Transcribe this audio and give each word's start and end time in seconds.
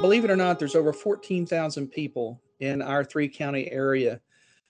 Believe 0.00 0.24
it 0.24 0.30
or 0.30 0.36
not, 0.36 0.58
there's 0.58 0.74
over 0.74 0.94
14,000 0.94 1.88
people 1.88 2.40
in 2.60 2.80
our 2.80 3.04
three 3.04 3.28
county 3.28 3.70
area 3.70 4.20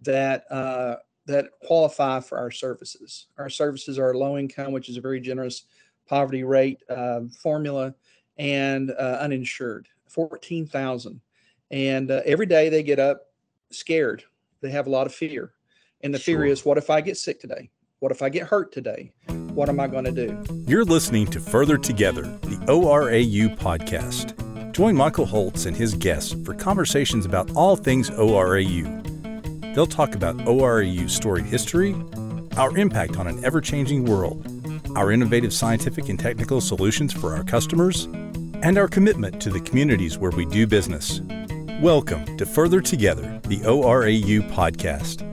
that 0.02 0.50
uh, 0.50 0.96
that 1.26 1.50
qualify 1.64 2.18
for 2.18 2.36
our 2.36 2.50
services. 2.50 3.26
Our 3.38 3.48
services 3.48 3.96
are 3.96 4.14
low 4.14 4.38
income, 4.38 4.72
which 4.72 4.88
is 4.88 4.96
a 4.96 5.00
very 5.00 5.20
generous 5.20 5.64
poverty 6.08 6.42
rate 6.42 6.82
uh, 6.90 7.20
formula, 7.40 7.94
and 8.38 8.90
uh, 8.90 9.18
uninsured. 9.20 9.86
14,000, 10.08 11.20
and 11.70 12.10
uh, 12.10 12.22
every 12.26 12.46
day 12.46 12.68
they 12.68 12.82
get 12.82 12.98
up 12.98 13.26
scared. 13.70 14.24
They 14.60 14.70
have 14.70 14.88
a 14.88 14.90
lot 14.90 15.06
of 15.06 15.14
fear, 15.14 15.52
and 16.00 16.12
the 16.12 16.18
sure. 16.18 16.38
fear 16.38 16.46
is, 16.46 16.64
what 16.64 16.76
if 16.76 16.90
I 16.90 17.00
get 17.00 17.16
sick 17.16 17.38
today? 17.38 17.70
What 18.00 18.10
if 18.10 18.22
I 18.22 18.30
get 18.30 18.48
hurt 18.48 18.72
today? 18.72 19.12
What 19.54 19.68
am 19.68 19.78
I 19.78 19.86
going 19.86 20.06
to 20.06 20.10
do? 20.10 20.42
You're 20.66 20.84
listening 20.84 21.26
to 21.28 21.38
Further 21.38 21.78
Together, 21.78 22.22
the 22.22 22.56
ORAU 22.66 23.56
podcast. 23.56 24.39
Join 24.72 24.94
Michael 24.94 25.26
Holtz 25.26 25.66
and 25.66 25.76
his 25.76 25.94
guests 25.94 26.36
for 26.44 26.54
conversations 26.54 27.26
about 27.26 27.50
all 27.56 27.74
things 27.74 28.08
ORAU. 28.10 29.74
They'll 29.74 29.86
talk 29.86 30.14
about 30.14 30.36
ORAU's 30.46 31.12
storied 31.12 31.46
history, 31.46 31.94
our 32.56 32.76
impact 32.78 33.16
on 33.16 33.26
an 33.26 33.44
ever 33.44 33.60
changing 33.60 34.04
world, 34.04 34.46
our 34.96 35.10
innovative 35.10 35.52
scientific 35.52 36.08
and 36.08 36.18
technical 36.18 36.60
solutions 36.60 37.12
for 37.12 37.34
our 37.34 37.42
customers, 37.42 38.04
and 38.62 38.78
our 38.78 38.86
commitment 38.86 39.40
to 39.42 39.50
the 39.50 39.60
communities 39.60 40.18
where 40.18 40.30
we 40.30 40.46
do 40.46 40.66
business. 40.66 41.20
Welcome 41.80 42.36
to 42.36 42.46
Further 42.46 42.80
Together, 42.80 43.40
the 43.48 43.58
ORAU 43.60 44.48
podcast. 44.52 45.29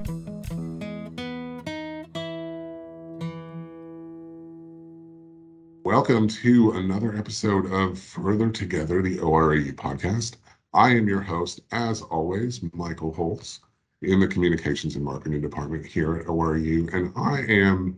Welcome 5.87 6.27
to 6.27 6.71
another 6.71 7.15
episode 7.15 7.71
of 7.71 7.97
Further 7.97 8.49
Together, 8.49 9.01
the 9.01 9.19
ORAU 9.19 9.71
podcast. 9.75 10.35
I 10.73 10.89
am 10.89 11.07
your 11.07 11.21
host, 11.21 11.61
as 11.71 12.01
always, 12.01 12.61
Michael 12.73 13.13
Holtz, 13.13 13.61
in 14.01 14.19
the 14.19 14.27
Communications 14.27 14.97
and 14.97 15.05
Marketing 15.05 15.39
Department 15.39 15.85
here 15.85 16.17
at 16.17 16.25
ORAU, 16.25 16.93
and 16.93 17.13
I 17.15 17.43
am 17.43 17.95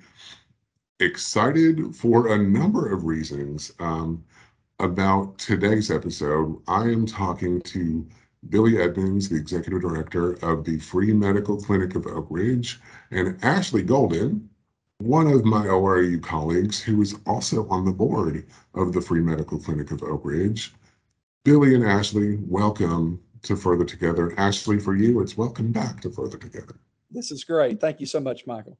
excited 1.00 1.96
for 1.96 2.28
a 2.28 2.38
number 2.38 2.94
of 2.94 3.06
reasons 3.06 3.72
um, 3.80 4.24
about 4.80 5.40
today's 5.40 5.90
episode. 5.90 6.62
I 6.68 6.84
am 6.84 7.08
talking 7.08 7.60
to 7.60 8.08
Billy 8.50 8.80
Edmonds, 8.80 9.30
the 9.30 9.38
Executive 9.38 9.82
Director 9.82 10.34
of 10.46 10.64
the 10.64 10.78
Free 10.78 11.12
Medical 11.12 11.60
Clinic 11.60 11.96
of 11.96 12.06
Oak 12.06 12.28
Ridge, 12.30 12.80
and 13.10 13.44
Ashley 13.44 13.82
Golden, 13.82 14.48
one 15.00 15.28
of 15.28 15.46
my 15.46 15.66
ORAU 15.66 16.22
colleagues 16.22 16.82
who 16.82 17.02
is 17.02 17.16
also 17.26 17.66
on 17.70 17.86
the 17.86 17.92
board 17.92 18.46
of 18.76 18.92
the 18.92 19.00
Free 19.00 19.22
Medical 19.22 19.58
Clinic 19.58 19.92
of 19.92 20.04
Oak 20.04 20.22
Ridge. 20.26 20.74
Billy 21.46 21.74
and 21.74 21.86
Ashley, 21.86 22.38
welcome 22.42 23.18
to 23.44 23.56
Further 23.56 23.86
Together. 23.86 24.34
Ashley, 24.38 24.78
for 24.78 24.98
you, 24.98 25.22
it's 25.22 25.38
welcome 25.38 25.72
back 25.72 26.02
to 26.02 26.10
Further 26.10 26.38
Together. 26.38 26.76
This 27.10 27.32
is 27.32 27.46
great. 27.46 27.80
Thank 27.80 28.02
you 28.02 28.06
so 28.06 28.20
much, 28.20 28.46
Michael. 28.46 28.78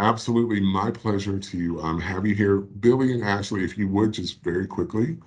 Absolutely, 0.00 0.58
my 0.58 0.90
pleasure 0.90 1.38
to 1.38 1.80
um, 1.82 2.00
have 2.00 2.26
you 2.26 2.34
here. 2.34 2.56
Billy 2.56 3.12
and 3.12 3.22
Ashley, 3.22 3.62
if 3.62 3.78
you 3.78 3.86
would 3.86 4.12
just 4.12 4.42
very 4.42 4.66
quickly 4.66 5.18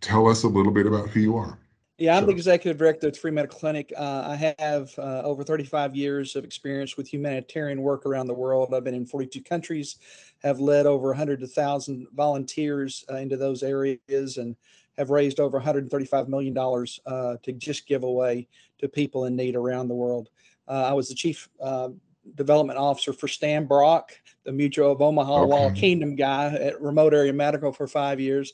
tell 0.00 0.26
us 0.26 0.42
a 0.42 0.48
little 0.48 0.72
bit 0.72 0.86
about 0.86 1.10
who 1.10 1.20
you 1.20 1.36
are. 1.36 1.60
Yeah, 1.98 2.14
I'm 2.14 2.24
sure. 2.24 2.26
the 2.26 2.32
executive 2.32 2.76
director 2.76 3.06
of 3.06 3.14
the 3.14 3.18
Free 3.18 3.30
Medical 3.30 3.58
Clinic. 3.58 3.90
Uh, 3.96 4.24
I 4.28 4.54
have 4.58 4.92
uh, 4.98 5.22
over 5.22 5.42
35 5.42 5.96
years 5.96 6.36
of 6.36 6.44
experience 6.44 6.98
with 6.98 7.10
humanitarian 7.10 7.80
work 7.80 8.04
around 8.04 8.26
the 8.26 8.34
world. 8.34 8.74
I've 8.74 8.84
been 8.84 8.94
in 8.94 9.06
42 9.06 9.42
countries, 9.42 9.96
have 10.42 10.60
led 10.60 10.84
over 10.84 11.08
100,000 11.08 12.06
volunteers 12.14 13.04
uh, 13.10 13.16
into 13.16 13.38
those 13.38 13.62
areas, 13.62 14.36
and 14.36 14.56
have 14.98 15.08
raised 15.08 15.40
over 15.40 15.56
135 15.56 16.28
million 16.28 16.52
dollars 16.52 17.00
uh, 17.06 17.36
to 17.42 17.52
just 17.52 17.86
give 17.86 18.02
away 18.02 18.46
to 18.78 18.88
people 18.88 19.24
in 19.24 19.34
need 19.34 19.56
around 19.56 19.88
the 19.88 19.94
world. 19.94 20.28
Uh, 20.68 20.84
I 20.88 20.92
was 20.92 21.08
the 21.08 21.14
chief 21.14 21.48
uh, 21.62 21.88
development 22.34 22.78
officer 22.78 23.14
for 23.14 23.28
Stan 23.28 23.64
Brock, 23.64 24.12
the 24.44 24.52
Mutual 24.52 24.92
of 24.92 25.00
Omaha 25.00 25.42
okay. 25.42 25.50
Wild 25.50 25.74
Kingdom 25.74 26.14
guy 26.14 26.46
at 26.52 26.80
Remote 26.80 27.14
Area 27.14 27.32
Medical 27.32 27.72
for 27.72 27.86
five 27.86 28.20
years 28.20 28.52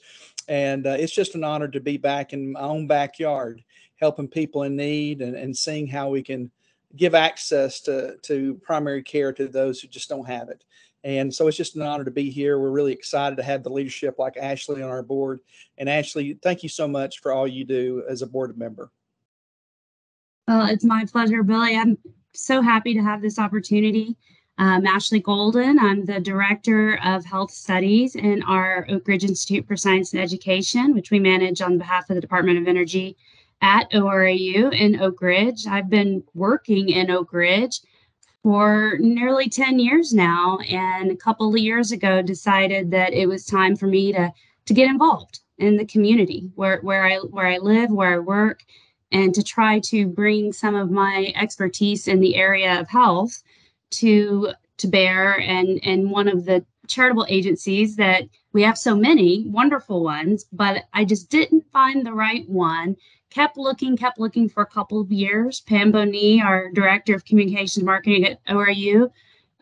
and 0.49 0.87
uh, 0.87 0.97
it's 0.99 1.15
just 1.15 1.35
an 1.35 1.45
honor 1.45 1.69
to 1.69 1.81
be 1.81 1.97
back 1.97 2.33
in 2.33 2.53
my 2.53 2.61
own 2.61 2.87
backyard 2.87 3.63
helping 3.97 4.29
people 4.29 4.65
in 4.65 4.75
need 4.75 5.23
and, 5.23 5.37
and 5.37 5.57
seeing 5.57 5.87
how 5.87 6.09
we 6.09 6.23
can 6.23 6.51
give 6.97 7.15
access 7.15 7.81
to, 7.81 8.17
to 8.23 8.55
primary 8.63 9.03
care 9.03 9.33
to 9.33 9.47
those 9.47 9.81
who 9.81 9.89
just 9.89 10.09
don't 10.09 10.29
have 10.29 10.49
it. 10.49 10.65
And 11.05 11.33
so 11.33 11.49
it's 11.49 11.57
just 11.57 11.77
an 11.77 11.83
honor 11.83 12.05
to 12.05 12.11
be 12.11 12.31
here. 12.31 12.59
We're 12.59 12.71
really 12.71 12.93
excited 12.93 13.37
to 13.37 13.43
have 13.43 13.63
the 13.63 13.71
leadership 13.71 14.19
like 14.19 14.37
ashley 14.37 14.83
on 14.83 14.91
our 14.91 15.03
board. 15.03 15.41
And 15.79 15.89
ashley 15.89 16.39
thank 16.43 16.63
you 16.63 16.69
so 16.69 16.87
much 16.87 17.21
for 17.21 17.33
all 17.33 17.47
you 17.47 17.65
do 17.65 18.05
as 18.09 18.23
a 18.23 18.27
board 18.27 18.57
member. 18.59 18.91
Well 20.49 20.67
it's 20.67 20.85
my 20.85 21.05
pleasure 21.05 21.43
billy. 21.43 21.77
I'm 21.77 21.99
so 22.35 22.61
happy 22.61 22.95
to 22.95 23.03
have 23.03 23.23
this 23.23 23.39
opportunity 23.39 24.17
um, 24.59 24.87
Ashley 24.87 25.21
Golden. 25.21 25.79
I'm 25.79 26.05
the 26.05 26.21
Director 26.21 26.99
of 27.05 27.25
Health 27.25 27.51
Studies 27.51 28.15
in 28.15 28.43
our 28.43 28.87
Oak 28.89 29.09
Ridge 29.09 29.25
Institute 29.25 29.67
for 29.67 29.77
Science 29.77 30.13
and 30.13 30.23
Education, 30.23 30.95
which 30.95 31.11
we 31.11 31.19
manage 31.19 31.61
on 31.61 31.79
behalf 31.79 32.11
of 32.11 32.15
the 32.15 32.21
Department 32.21 32.59
of 32.59 32.69
Energy 32.69 33.17
at 33.63 33.91
ORAU 33.93 34.73
in 34.73 35.01
Oak 35.01 35.23
Ridge. 35.23 35.67
I've 35.67 35.89
been 35.89 36.23
working 36.35 36.91
in 36.91 37.11
Oak 37.11 37.33
Ridge 37.33 37.81
for 38.43 38.97
nearly 38.99 39.49
10 39.49 39.79
years 39.79 40.13
now, 40.13 40.59
and 40.69 41.11
a 41.11 41.17
couple 41.17 41.49
of 41.49 41.61
years 41.61 41.93
ago 41.93 42.23
decided 42.23 42.91
that 42.91 43.13
it 43.13 43.27
was 43.27 43.47
time 43.47 43.77
for 43.77 43.87
me 43.87 44.13
to, 44.13 44.33
to 44.67 44.75
get 44.75 44.91
involved 44.91 45.41
in 45.59 45.77
the 45.77 45.87
community 45.87 46.51
where, 46.57 46.81
where, 46.81 47.07
I, 47.07 47.17
where 47.19 47.47
I 47.47 47.59
live, 47.59 47.91
where 47.91 48.15
I 48.15 48.19
work, 48.19 48.65
and 49.13 49.35
to 49.35 49.43
try 49.43 49.79
to 49.81 50.07
bring 50.07 50.53
some 50.53 50.75
of 50.75 50.91
my 50.91 51.33
expertise 51.37 52.09
in 52.09 52.21
the 52.21 52.35
area 52.35 52.81
of 52.81 52.89
health 52.89 53.43
to 53.93 54.53
to 54.79 54.89
bear 54.89 55.39
and 55.41 55.81
and 55.85 56.11
one 56.11 56.29
of 56.29 56.45
the 56.45 56.65
charitable 56.89 57.27
agencies 57.29 57.97
that 57.97 58.25
we 58.53 58.63
have 58.63 58.77
so 58.77 58.95
many 58.97 59.45
wonderful 59.49 60.03
ones 60.03 60.45
but 60.53 60.85
i 60.93 61.05
just 61.05 61.31
didn't 61.31 61.65
find 61.73 62.05
the 62.05 62.13
right 62.13 62.49
one. 62.49 62.97
Kept 63.31 63.57
looking 63.57 63.97
kept 63.97 64.19
looking 64.19 64.49
for 64.49 64.63
a 64.63 64.67
couple 64.67 65.01
of 65.01 65.11
years. 65.11 65.61
Pam 65.63 65.91
boni 65.91 66.43
our 66.43 66.71
director 66.73 67.15
of 67.15 67.25
communications 67.25 67.85
marketing 67.85 68.27
at 68.27 68.45
ORAU 68.47 69.11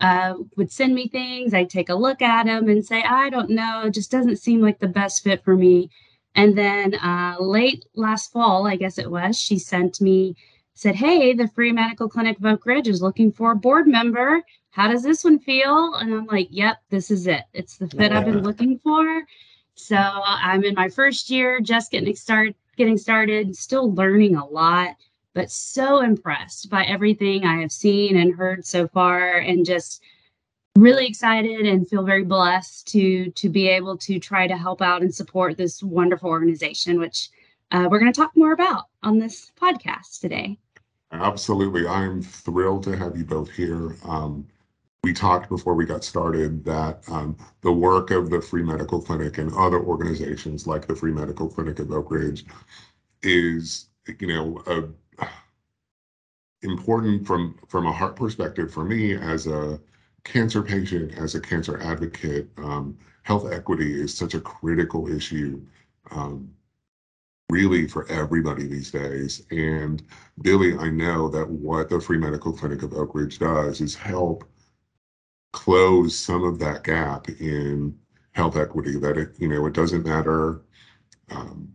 uh, 0.01 0.35
would 0.57 0.73
send 0.73 0.95
me 0.95 1.09
things. 1.09 1.55
I'd 1.55 1.71
take 1.71 1.89
a 1.89 1.95
look 1.95 2.21
at 2.21 2.47
them 2.47 2.69
and 2.69 2.85
say 2.85 3.03
i 3.03 3.31
don't 3.31 3.51
know. 3.51 3.83
It 3.87 3.95
just 3.95 4.11
doesn't 4.11 4.39
seem 4.39 4.61
like 4.61 4.81
the 4.81 4.89
best 4.89 5.23
fit 5.23 5.45
for 5.45 5.57
me. 5.57 5.91
And 6.35 6.57
then 6.59 6.95
uh, 6.97 7.37
late 7.39 7.85
last 7.95 8.33
fall 8.33 8.67
i 8.67 8.77
guess 8.77 8.99
it 8.99 9.11
was 9.11 9.39
she 9.39 9.59
sent 9.59 10.01
me 10.01 10.37
said, 10.75 10.95
Hey, 10.95 11.33
the 11.33 11.49
Free 11.49 11.73
Medical 11.73 12.09
Clinic 12.09 12.39
of 12.39 12.45
Oak 12.45 12.67
Ridge 12.67 12.89
is 12.89 13.03
looking 13.03 13.33
for 13.33 13.53
a 13.53 13.57
board 13.57 13.87
member. 13.87 14.43
How 14.71 14.89
does 14.89 15.03
this 15.03 15.25
one 15.25 15.39
feel? 15.39 15.95
And 15.95 16.13
I'm 16.15 16.27
like, 16.27 16.49
Yep, 16.51 16.79
this 16.91 17.11
is 17.11 17.27
it. 17.27 17.43
It's 17.53 17.77
the 17.77 17.89
fit 17.89 18.13
I've 18.13 18.25
been 18.25 18.43
looking 18.43 18.79
for. 18.79 19.25
So 19.75 19.97
I'm 19.97 20.63
in 20.65 20.75
my 20.75 20.89
first 20.89 21.31
year, 21.31 21.61
just 21.61 21.91
getting 21.91 22.15
started, 22.15 22.55
getting 22.77 22.99
started, 22.99 23.57
still 23.57 23.95
learning 23.95 24.37
a 24.37 24.47
lot, 24.47 24.97
but 25.35 25.51
so 25.51 26.01
impressed 26.01 26.69
by 26.69 26.85
everything 26.85 27.45
I 27.45 27.61
have 27.61 27.73
seen 27.73 28.17
and 28.17 28.35
heard 28.35 28.67
so 28.67 28.87
far, 28.89 29.39
and 29.39 29.65
just 29.65 30.03
really 30.77 31.07
excited 31.07 31.67
and 31.67 31.89
feel 31.89 32.03
very 32.03 32.25
blessed 32.25 32.87
to 32.89 33.31
to 33.31 33.49
be 33.49 33.69
able 33.69 33.97
to 33.99 34.19
try 34.19 34.47
to 34.47 34.57
help 34.57 34.83
out 34.83 35.03
and 35.03 35.15
support 35.15 35.57
this 35.57 35.83
wonderful 35.83 36.31
organization, 36.31 36.99
which 36.99 37.31
uh, 37.71 37.89
we're 37.91 37.99
going 37.99 38.13
to 38.13 38.21
talk 38.21 38.33
more 38.37 38.53
about 38.53 38.85
on 39.03 39.19
this 39.19 39.53
podcast 39.61 40.21
today. 40.21 40.59
Absolutely. 41.13 41.87
I'm 41.87 42.23
thrilled 42.23 42.85
to 42.85 42.97
have 42.97 43.17
you 43.17 43.25
both 43.25 43.51
here. 43.51 43.97
Um, 44.05 44.47
we 45.03 45.13
talked 45.13 45.49
before 45.49 45.75
we 45.75 45.87
got 45.87 46.05
started 46.05 46.65
that 46.65 47.03
um, 47.09 47.37
the 47.63 47.73
work 47.73 48.11
of 48.11 48.31
the 48.31 48.41
Free 48.41 48.63
Medical 48.63 49.01
Clinic 49.01 49.39
and 49.39 49.53
other 49.55 49.81
organizations 49.81 50.67
like 50.67 50.87
the 50.87 50.95
Free 50.95 51.13
Medical 51.13 51.49
Clinic 51.49 51.79
of 51.79 51.91
Oak 51.91 52.11
Ridge 52.11 52.45
is, 53.23 53.89
you 54.19 54.27
know, 54.27 54.63
a, 54.67 55.27
important 56.63 57.27
from 57.27 57.59
from 57.69 57.87
a 57.87 57.93
heart 57.93 58.17
perspective 58.17 58.71
for 58.73 58.85
me 58.85 59.15
as 59.15 59.47
a 59.47 59.81
cancer 60.25 60.63
patient, 60.63 61.17
as 61.17 61.35
a 61.35 61.41
cancer 61.41 61.81
advocate. 61.81 62.49
Um, 62.59 62.99
health 63.23 63.51
equity 63.51 64.01
is 64.01 64.15
such 64.15 64.35
a 64.35 64.41
critical 64.41 65.09
issue 65.09 65.63
um, 66.11 66.51
really 67.51 67.87
for 67.89 68.07
everybody 68.11 68.67
these 68.67 68.91
days. 68.91 69.43
And 69.51 70.03
Billy, 70.43 70.77
I 70.77 70.91
know 70.91 71.29
that 71.31 71.49
what 71.51 71.89
the 71.91 72.01
Free 72.01 72.19
Medical 72.19 72.53
Clinic 72.55 72.83
of 72.83 72.93
Oak 72.95 73.15
Ridge 73.15 73.39
does 73.39 73.81
is 73.81 73.95
help 73.95 74.45
close 75.53 76.17
some 76.17 76.45
of 76.45 76.59
that 76.61 76.85
gap 76.85 77.29
in 77.41 77.97
health 78.33 78.57
equity. 78.57 78.99
That 78.99 79.17
it, 79.19 79.31
you 79.39 79.49
know, 79.49 79.67
it 79.67 79.75
doesn't 79.75 80.05
matter. 80.07 80.61
Um, 81.31 81.75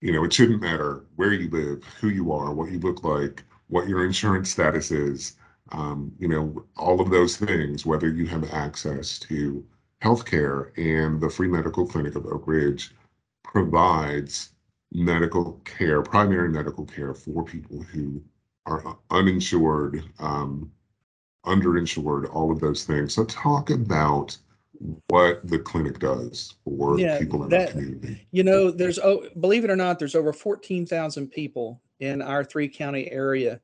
you 0.00 0.12
know, 0.12 0.24
it 0.24 0.32
shouldn't 0.32 0.62
matter 0.62 1.04
where 1.16 1.32
you 1.32 1.48
live, 1.50 1.84
who 2.00 2.08
you 2.08 2.32
are, 2.32 2.52
what 2.54 2.70
you 2.70 2.80
look 2.80 3.04
like, 3.04 3.44
what 3.68 3.88
your 3.88 4.04
insurance 4.04 4.50
status 4.50 4.90
is. 4.92 5.34
Um, 5.72 6.12
you 6.18 6.28
know, 6.28 6.64
all 6.76 7.00
of 7.00 7.10
those 7.10 7.36
things, 7.36 7.86
whether 7.86 8.08
you 8.10 8.26
have 8.26 8.52
access 8.52 9.18
to 9.20 9.64
healthcare 10.02 10.70
and 10.76 11.20
the 11.20 11.30
Free 11.30 11.48
Medical 11.48 11.86
Clinic 11.86 12.16
of 12.16 12.26
Oak 12.26 12.46
Ridge 12.46 12.92
provides 13.44 14.51
medical 14.94 15.60
care, 15.64 16.02
primary 16.02 16.48
medical 16.48 16.84
care 16.84 17.14
for 17.14 17.44
people 17.44 17.82
who 17.82 18.22
are 18.66 18.98
uninsured, 19.10 20.04
um, 20.18 20.70
underinsured, 21.46 22.32
all 22.34 22.52
of 22.52 22.60
those 22.60 22.84
things. 22.84 23.14
So 23.14 23.24
talk 23.24 23.70
about 23.70 24.36
what 25.08 25.46
the 25.48 25.58
clinic 25.58 25.98
does 25.98 26.54
for 26.64 26.98
Yeah, 26.98 27.18
people 27.18 27.42
in 27.44 27.50
that- 27.50 27.68
the 27.68 27.72
community. 27.72 28.26
You 28.30 28.44
know, 28.44 28.70
there's 28.70 28.98
oh, 28.98 29.28
believe 29.40 29.64
it 29.64 29.70
or 29.70 29.76
not, 29.76 29.98
there's 29.98 30.14
over 30.14 30.32
fourteen 30.32 30.86
thousand 30.86 31.28
people 31.28 31.80
in 32.00 32.22
our 32.22 32.44
three 32.44 32.68
county 32.68 33.10
area 33.10 33.60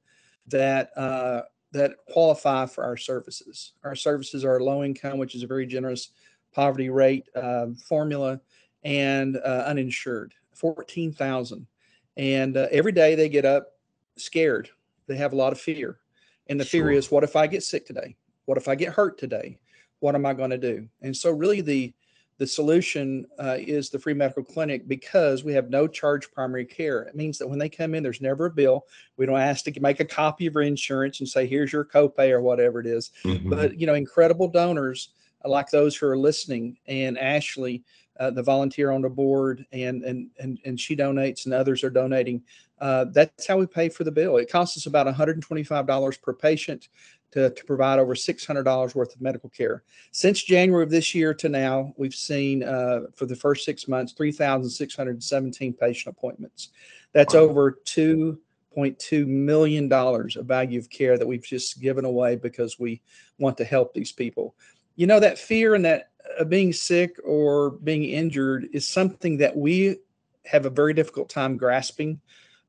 that 0.48 0.96
uh, 0.96 1.42
that 1.72 1.92
qualify 2.10 2.66
for 2.66 2.84
our 2.84 2.96
services. 2.96 3.72
Our 3.84 3.94
services 3.94 4.44
are 4.44 4.60
low 4.60 4.84
income, 4.84 5.18
which 5.18 5.34
is 5.34 5.42
a 5.42 5.46
very 5.46 5.66
generous 5.66 6.10
poverty 6.52 6.88
rate 6.88 7.28
uh, 7.34 7.66
formula, 7.86 8.40
and 8.84 9.36
uh, 9.36 9.64
uninsured. 9.66 10.34
Fourteen 10.58 11.12
thousand, 11.12 11.68
and 12.16 12.56
uh, 12.56 12.66
every 12.72 12.90
day 12.90 13.14
they 13.14 13.28
get 13.28 13.44
up 13.44 13.68
scared. 14.16 14.68
They 15.06 15.16
have 15.16 15.32
a 15.32 15.36
lot 15.36 15.52
of 15.52 15.60
fear, 15.60 16.00
and 16.48 16.58
the 16.58 16.64
fear 16.64 16.90
is, 16.90 17.12
what 17.12 17.22
if 17.22 17.36
I 17.36 17.46
get 17.46 17.62
sick 17.62 17.86
today? 17.86 18.16
What 18.46 18.58
if 18.58 18.66
I 18.66 18.74
get 18.74 18.92
hurt 18.92 19.18
today? 19.18 19.58
What 20.00 20.16
am 20.16 20.26
I 20.26 20.34
going 20.34 20.50
to 20.50 20.58
do? 20.58 20.88
And 21.00 21.16
so, 21.16 21.30
really, 21.30 21.60
the 21.60 21.94
the 22.38 22.46
solution 22.46 23.24
uh, 23.38 23.56
is 23.58 23.90
the 23.90 24.00
free 24.00 24.14
medical 24.14 24.42
clinic 24.42 24.88
because 24.88 25.44
we 25.44 25.52
have 25.52 25.70
no 25.70 25.86
charge 25.86 26.30
primary 26.32 26.64
care. 26.64 27.02
It 27.02 27.14
means 27.14 27.38
that 27.38 27.48
when 27.48 27.58
they 27.60 27.68
come 27.68 27.94
in, 27.94 28.02
there's 28.02 28.20
never 28.20 28.46
a 28.46 28.50
bill. 28.50 28.86
We 29.16 29.26
don't 29.26 29.38
ask 29.38 29.64
to 29.64 29.80
make 29.80 30.00
a 30.00 30.04
copy 30.04 30.46
of 30.46 30.54
your 30.54 30.62
insurance 30.62 31.20
and 31.20 31.28
say, 31.28 31.46
here's 31.46 31.72
your 31.72 31.84
copay 31.84 32.30
or 32.30 32.40
whatever 32.40 32.80
it 32.80 32.86
is. 32.86 33.10
Mhm. 33.24 33.50
But, 33.50 33.78
you 33.78 33.86
know, 33.86 33.94
incredible 33.94 34.48
donors 34.48 35.10
like 35.44 35.70
those 35.70 35.96
who 35.96 36.06
are 36.06 36.16
listening 36.18 36.78
and 36.86 37.18
Ashley, 37.18 37.82
uh, 38.18 38.30
the 38.30 38.42
volunteer 38.42 38.90
on 38.90 39.02
the 39.02 39.08
board 39.08 39.64
and, 39.72 40.02
and, 40.04 40.30
and, 40.38 40.58
and 40.64 40.78
she 40.78 40.96
donates 40.96 41.44
and 41.44 41.54
others 41.54 41.84
are 41.84 41.90
donating. 41.90 42.42
Uh, 42.80 43.06
that's 43.12 43.46
how 43.46 43.56
we 43.56 43.66
pay 43.66 43.88
for 43.88 44.04
the 44.04 44.10
bill. 44.10 44.36
It 44.36 44.50
costs 44.50 44.76
us 44.76 44.86
about 44.86 45.06
$125 45.06 46.22
per 46.22 46.32
patient 46.32 46.88
to, 47.32 47.50
to 47.50 47.64
provide 47.64 47.98
over 47.98 48.14
$600 48.14 48.94
worth 48.94 49.14
of 49.14 49.20
medical 49.20 49.50
care. 49.50 49.82
Since 50.12 50.42
January 50.44 50.82
of 50.82 50.90
this 50.90 51.14
year 51.14 51.34
to 51.34 51.48
now, 51.48 51.92
we've 51.96 52.14
seen 52.14 52.62
uh, 52.62 53.02
for 53.14 53.26
the 53.26 53.36
first 53.36 53.64
six 53.64 53.86
months 53.88 54.12
3,617 54.12 55.72
patient 55.74 56.16
appointments. 56.16 56.70
That's 57.12 57.34
over 57.34 57.78
$2.2 57.84 59.26
million 59.26 59.92
of 59.92 60.46
value 60.46 60.78
of 60.78 60.90
care 60.90 61.18
that 61.18 61.26
we've 61.26 61.44
just 61.44 61.80
given 61.80 62.04
away 62.04 62.36
because 62.36 62.78
we 62.78 63.00
want 63.38 63.56
to 63.58 63.64
help 63.64 63.92
these 63.92 64.12
people. 64.12 64.54
You 64.96 65.06
know, 65.06 65.20
that 65.20 65.38
fear 65.38 65.74
and 65.74 65.84
that 65.84 66.10
being 66.44 66.72
sick 66.72 67.16
or 67.24 67.70
being 67.70 68.04
injured 68.04 68.68
is 68.72 68.86
something 68.86 69.38
that 69.38 69.56
we 69.56 69.96
have 70.44 70.66
a 70.66 70.70
very 70.70 70.94
difficult 70.94 71.28
time 71.28 71.56
grasping 71.56 72.20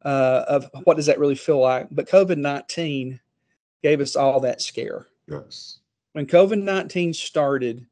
uh, 0.04 0.44
of 0.48 0.69
what 0.83 0.98
does 0.98 1.06
that 1.06 1.19
really 1.19 1.36
feel 1.36 1.60
like. 1.60 1.88
But 1.92 2.07
COVID 2.10 2.38
19 2.38 3.19
gave 3.83 4.01
us 4.01 4.16
all 4.16 4.39
that 4.42 4.62
scare 4.62 5.07
Yes. 5.27 5.80
when 6.13 6.25
COVID 6.25 6.62
19 6.62 7.13
started, 7.13 7.86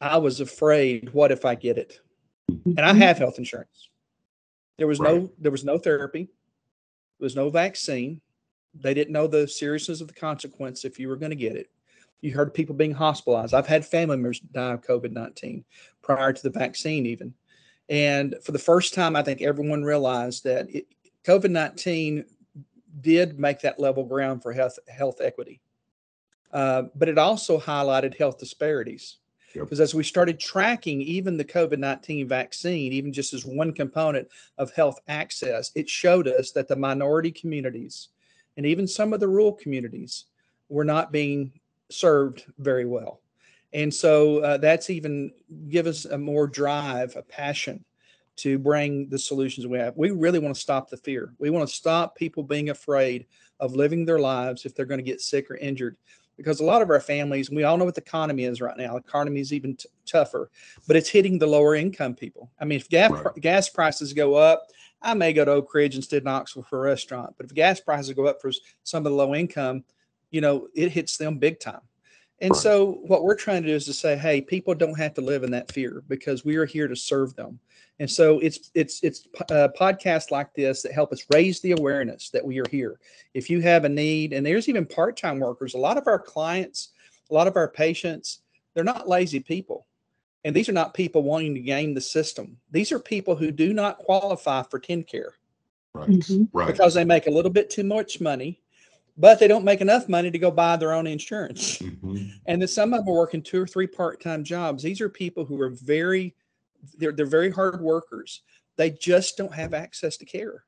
I 0.00 0.18
was 0.18 0.40
afraid, 0.40 1.12
what 1.12 1.30
if 1.32 1.44
I 1.44 1.54
get 1.54 1.78
it? 1.78 2.00
And 2.48 2.80
I 2.80 2.92
have 2.94 3.18
health 3.18 3.38
insurance. 3.38 3.88
There 4.78 4.86
was 4.86 4.98
Right. 4.98 5.14
no 5.22 5.30
there 5.38 5.52
was 5.52 5.64
no 5.64 5.78
therapy. 5.78 6.24
There 7.18 7.24
was 7.26 7.36
no 7.36 7.50
vaccine. 7.50 8.20
They 8.74 8.94
didn't 8.94 9.12
know 9.12 9.26
the 9.26 9.46
seriousness 9.46 10.00
of 10.00 10.08
the 10.08 10.14
consequence 10.14 10.84
if 10.84 10.98
you 10.98 11.08
were 11.08 11.16
going 11.16 11.30
to 11.30 11.36
get 11.36 11.56
it. 11.56 11.70
You 12.20 12.32
heard 12.32 12.48
of 12.48 12.54
people 12.54 12.74
being 12.74 12.92
hospitalized. 12.92 13.54
I've 13.54 13.66
had 13.66 13.84
family 13.84 14.16
members 14.16 14.40
die 14.40 14.72
of 14.72 14.82
COVID 14.82 15.12
19 15.12 15.64
prior 16.02 16.32
to 16.32 16.42
the 16.42 16.50
vaccine, 16.50 17.06
even. 17.06 17.34
And 17.88 18.36
for 18.42 18.52
the 18.52 18.58
first 18.58 18.94
time, 18.94 19.16
I 19.16 19.22
think 19.22 19.42
everyone 19.42 19.82
realized 19.82 20.44
that 20.44 20.68
COVID 21.24 21.50
19 21.50 22.24
did 23.00 23.38
make 23.38 23.60
that 23.60 23.80
level 23.80 24.04
ground 24.04 24.42
for 24.42 24.52
health, 24.52 24.78
health 24.88 25.20
equity. 25.20 25.60
Uh, 26.52 26.84
but 26.94 27.08
it 27.08 27.18
also 27.18 27.58
highlighted 27.58 28.16
health 28.16 28.38
disparities. 28.38 29.18
Yep. 29.54 29.64
Because 29.64 29.80
as 29.80 29.94
we 29.94 30.04
started 30.04 30.38
tracking 30.38 31.00
even 31.02 31.36
the 31.36 31.44
COVID 31.44 31.78
19 31.78 32.28
vaccine, 32.28 32.92
even 32.92 33.12
just 33.12 33.34
as 33.34 33.44
one 33.44 33.72
component 33.72 34.28
of 34.58 34.72
health 34.72 35.00
access, 35.08 35.72
it 35.74 35.88
showed 35.88 36.28
us 36.28 36.52
that 36.52 36.68
the 36.68 36.76
minority 36.76 37.32
communities 37.32 38.08
and 38.56 38.66
even 38.66 38.86
some 38.86 39.12
of 39.12 39.20
the 39.20 39.28
rural 39.28 39.52
communities 39.52 40.26
were 40.68 40.84
not 40.84 41.12
being 41.12 41.52
served 41.90 42.44
very 42.58 42.84
well. 42.84 43.20
And 43.72 43.92
so 43.92 44.38
uh, 44.38 44.56
that's 44.56 44.90
even 44.90 45.32
give 45.68 45.86
us 45.86 46.04
a 46.04 46.18
more 46.18 46.46
drive, 46.46 47.14
a 47.16 47.22
passion 47.22 47.84
to 48.36 48.58
bring 48.58 49.08
the 49.08 49.18
solutions 49.18 49.66
we 49.66 49.78
have. 49.78 49.96
We 49.96 50.10
really 50.10 50.38
want 50.38 50.54
to 50.54 50.60
stop 50.60 50.88
the 50.88 50.96
fear. 50.96 51.34
We 51.38 51.50
want 51.50 51.68
to 51.68 51.74
stop 51.74 52.16
people 52.16 52.42
being 52.42 52.70
afraid 52.70 53.26
of 53.60 53.76
living 53.76 54.04
their 54.04 54.18
lives 54.18 54.64
if 54.64 54.74
they're 54.74 54.86
going 54.86 54.98
to 54.98 55.04
get 55.04 55.20
sick 55.20 55.50
or 55.50 55.56
injured. 55.56 55.96
Because 56.36 56.60
a 56.60 56.64
lot 56.64 56.80
of 56.80 56.88
our 56.88 57.00
families, 57.00 57.50
we 57.50 57.64
all 57.64 57.76
know 57.76 57.84
what 57.84 57.94
the 57.94 58.00
economy 58.00 58.44
is 58.44 58.62
right 58.62 58.76
now. 58.78 58.94
The 58.94 59.00
economy 59.00 59.40
is 59.40 59.52
even 59.52 59.76
t- 59.76 59.90
tougher, 60.06 60.50
but 60.86 60.96
it's 60.96 61.10
hitting 61.10 61.38
the 61.38 61.46
lower 61.46 61.74
income 61.74 62.14
people. 62.14 62.50
I 62.58 62.64
mean, 62.64 62.76
if 62.80 62.88
gas, 62.88 63.10
Right. 63.10 63.34
gas 63.36 63.68
prices 63.68 64.14
go 64.14 64.36
up, 64.36 64.68
I 65.02 65.12
may 65.12 65.34
go 65.34 65.44
to 65.44 65.50
Oak 65.50 65.74
Ridge 65.74 65.96
instead 65.96 66.18
of 66.18 66.24
Knoxville 66.24 66.62
for 66.62 66.78
a 66.78 66.90
restaurant. 66.90 67.34
But 67.36 67.46
if 67.46 67.54
gas 67.54 67.78
prices 67.78 68.14
go 68.14 68.26
up 68.26 68.40
for 68.40 68.52
some 68.84 69.04
of 69.04 69.12
the 69.12 69.16
low 69.16 69.34
income, 69.34 69.84
you 70.30 70.40
know, 70.40 70.68
it 70.74 70.90
hits 70.90 71.16
them 71.16 71.38
big 71.38 71.60
time. 71.60 71.80
And 72.42 72.52
Right. 72.52 72.62
so 72.62 72.92
what 73.06 73.22
we're 73.22 73.34
trying 73.34 73.62
to 73.62 73.68
do 73.68 73.74
is 73.74 73.84
to 73.84 73.92
say, 73.92 74.16
hey, 74.16 74.40
people 74.40 74.74
don't 74.74 74.98
have 74.98 75.12
to 75.14 75.20
live 75.20 75.42
in 75.42 75.50
that 75.50 75.70
fear 75.72 76.02
because 76.08 76.42
we 76.44 76.56
are 76.56 76.64
here 76.64 76.88
to 76.88 76.96
serve 76.96 77.34
them. 77.36 77.60
And 77.98 78.10
so 78.10 78.38
it's 78.38 78.70
it's 78.74 79.02
it's 79.04 79.28
uh, 79.50 79.68
podcasts 79.78 80.30
like 80.30 80.54
this 80.54 80.80
that 80.82 80.92
help 80.92 81.12
us 81.12 81.26
raise 81.28 81.60
the 81.60 81.72
awareness 81.72 82.30
that 82.30 82.42
we 82.42 82.58
are 82.58 82.68
here. 82.70 82.98
If 83.34 83.50
you 83.50 83.60
have 83.60 83.84
a 83.84 83.90
need, 83.90 84.32
and 84.32 84.44
there's 84.46 84.70
even 84.70 84.86
part-time 84.86 85.38
workers. 85.38 85.74
A 85.74 85.78
lot 85.78 85.98
of 85.98 86.06
our 86.06 86.18
clients, 86.18 86.92
a 87.30 87.34
lot 87.34 87.46
of 87.46 87.56
our 87.56 87.68
patients, 87.68 88.40
they're 88.72 88.84
not 88.84 89.06
lazy 89.06 89.40
people, 89.40 89.86
and 90.44 90.56
these 90.56 90.70
are 90.70 90.72
not 90.72 90.94
people 90.94 91.22
wanting 91.22 91.54
to 91.56 91.60
game 91.60 91.92
the 91.92 92.00
system. 92.00 92.56
These 92.70 92.90
are 92.90 92.98
people 92.98 93.36
who 93.36 93.50
do 93.50 93.74
not 93.74 93.98
qualify 93.98 94.62
for 94.62 94.80
TennCare 94.80 95.32
Right. 95.92 96.08
Mhm. 96.08 96.48
Right. 96.54 96.68
because 96.68 96.94
they 96.94 97.04
make 97.04 97.26
a 97.26 97.30
little 97.30 97.50
bit 97.50 97.68
too 97.68 97.84
much 97.84 98.18
money, 98.18 98.59
but 99.20 99.38
they 99.38 99.46
don't 99.46 99.66
make 99.66 99.82
enough 99.82 100.08
money 100.08 100.30
to 100.30 100.38
go 100.38 100.50
buy 100.50 100.76
their 100.76 100.92
own 100.92 101.06
insurance. 101.06 101.78
Mhm. 102.00 102.32
And 102.46 102.62
then 102.62 102.68
some 102.68 102.94
of 102.94 103.00
them 103.04 103.14
are 103.14 103.18
working 103.18 103.42
two 103.42 103.60
or 103.60 103.66
three 103.66 103.86
part-time 103.86 104.42
jobs. 104.42 104.82
These 104.82 105.02
are 105.02 105.08
people 105.10 105.44
who 105.44 105.60
are 105.60 105.68
very, 105.68 106.34
they're 106.96 107.12
they're 107.12 107.26
very 107.26 107.50
hard 107.50 107.80
workers. 107.82 108.40
They 108.76 108.90
just 108.90 109.36
don't 109.36 109.54
have 109.54 109.74
access 109.74 110.16
to 110.16 110.24
care. 110.24 110.64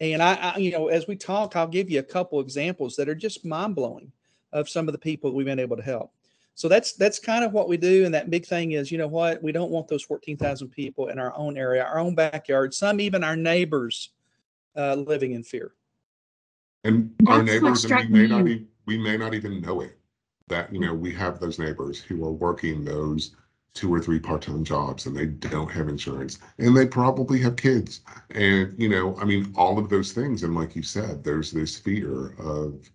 And 0.00 0.22
I, 0.22 0.34
I 0.34 0.56
you 0.58 0.72
know, 0.72 0.88
as 0.88 1.06
we 1.06 1.16
talk, 1.16 1.56
I'll 1.56 1.66
give 1.66 1.90
you 1.90 2.00
a 2.00 2.02
couple 2.02 2.38
examples 2.40 2.96
that 2.96 3.08
are 3.08 3.14
just 3.14 3.46
mind-blowing 3.46 4.12
of 4.52 4.68
some 4.68 4.88
of 4.88 4.92
the 4.92 4.98
people 4.98 5.32
we've 5.32 5.46
been 5.46 5.58
able 5.58 5.76
to 5.76 5.82
help. 5.82 6.12
So 6.54 6.68
that's 6.68 6.92
that's 6.92 7.18
kind 7.18 7.44
of 7.44 7.52
what 7.52 7.68
we 7.68 7.78
do. 7.78 8.04
And 8.04 8.14
that 8.14 8.30
big 8.30 8.44
thing 8.44 8.72
is, 8.72 8.92
you 8.92 8.98
know 8.98 9.08
what? 9.08 9.42
We 9.42 9.52
don't 9.52 9.70
want 9.70 9.88
those 9.88 10.02
14,000 10.02 10.68
people 10.68 11.08
in 11.08 11.18
our 11.18 11.34
own 11.34 11.56
area, 11.56 11.82
our 11.82 11.98
own 11.98 12.14
backyard, 12.14 12.74
some 12.74 13.00
even 13.00 13.24
our 13.24 13.36
neighbors 13.36 14.10
uh, 14.76 14.94
living 14.94 15.32
in 15.32 15.42
fear. 15.42 15.72
And 16.84 17.14
our 17.26 17.42
That's 17.42 17.62
what 17.62 17.68
neighbors, 17.68 17.84
and 17.86 18.12
we 18.12 18.20
may 18.20 18.26
not, 18.28 18.44
me. 18.44 18.52
e- 18.52 18.66
we 18.86 18.98
may 18.98 19.16
not 19.16 19.34
even 19.34 19.60
know 19.60 19.80
it. 19.80 19.98
That, 20.48 20.72
you 20.72 20.78
know, 20.78 20.92
we 20.92 21.12
have 21.14 21.40
those 21.40 21.58
neighbors 21.58 22.00
who 22.00 22.22
are 22.24 22.32
working 22.32 22.84
those 22.84 23.34
two 23.72 23.92
or 23.92 23.98
three 23.98 24.20
part-time 24.20 24.62
jobs 24.62 25.06
and 25.06 25.16
they 25.16 25.26
don't 25.26 25.70
have 25.70 25.88
insurance 25.88 26.38
and 26.58 26.76
they 26.76 26.86
probably 26.86 27.40
have 27.40 27.56
kids. 27.56 28.02
And, 28.30 28.74
you 28.78 28.88
know, 28.88 29.16
I 29.16 29.24
mean, 29.24 29.52
all 29.56 29.78
of 29.78 29.88
those 29.88 30.12
things. 30.12 30.42
And 30.44 30.54
like 30.54 30.76
you 30.76 30.82
said, 30.82 31.24
there's 31.24 31.50
this 31.50 31.78
fear 31.78 32.34
of 32.38 32.88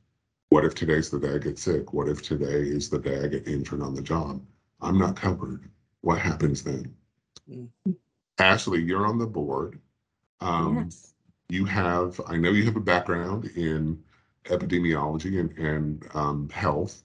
what 0.49 0.63
if 0.63 0.75
today's 0.75 1.09
the 1.09 1.19
day 1.19 1.35
I 1.35 1.37
get 1.39 1.59
sick? 1.59 1.91
What 1.91 2.07
if 2.07 2.21
today 2.21 2.45
is 2.45 2.89
the 2.89 2.99
day 2.99 3.23
I 3.23 3.27
get 3.27 3.47
injured 3.47 3.81
on 3.81 3.93
the 3.93 4.01
job? 4.01 4.41
I'm 4.81 4.97
not 4.97 5.15
covered. 5.15 5.69
What 6.01 6.19
happens 6.19 6.63
then? 6.63 6.95
Mm. 7.49 7.69
Ashley, 8.39 8.81
you're 8.81 9.05
on 9.05 9.17
the 9.17 9.27
board. 9.27 9.79
Um, 10.39 10.85
yes. 10.85 11.13
You 11.49 11.65
have, 11.65 12.21
I 12.27 12.37
know 12.37 12.51
you 12.51 12.63
have 12.65 12.75
a 12.75 12.81
background 12.81 13.45
in 13.55 14.01
epidemiology 14.45 15.39
and, 15.39 15.51
and 15.57 16.07
um, 16.13 16.49
health. 16.49 17.03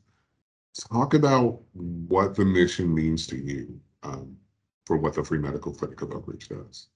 Talk 0.91 1.15
about 1.15 1.61
what 1.73 2.35
the 2.35 2.45
mission 2.45 2.95
means 2.95 3.27
to 3.29 3.37
you 3.37 3.81
um, 4.03 4.37
for 4.85 4.97
what 4.97 5.15
the 5.15 5.25
Free 5.25 5.39
Medical 5.39 5.73
Clinic 5.73 6.03
of 6.03 6.13
Oak 6.13 6.25
Ridge 6.27 6.49
does. 6.49 6.89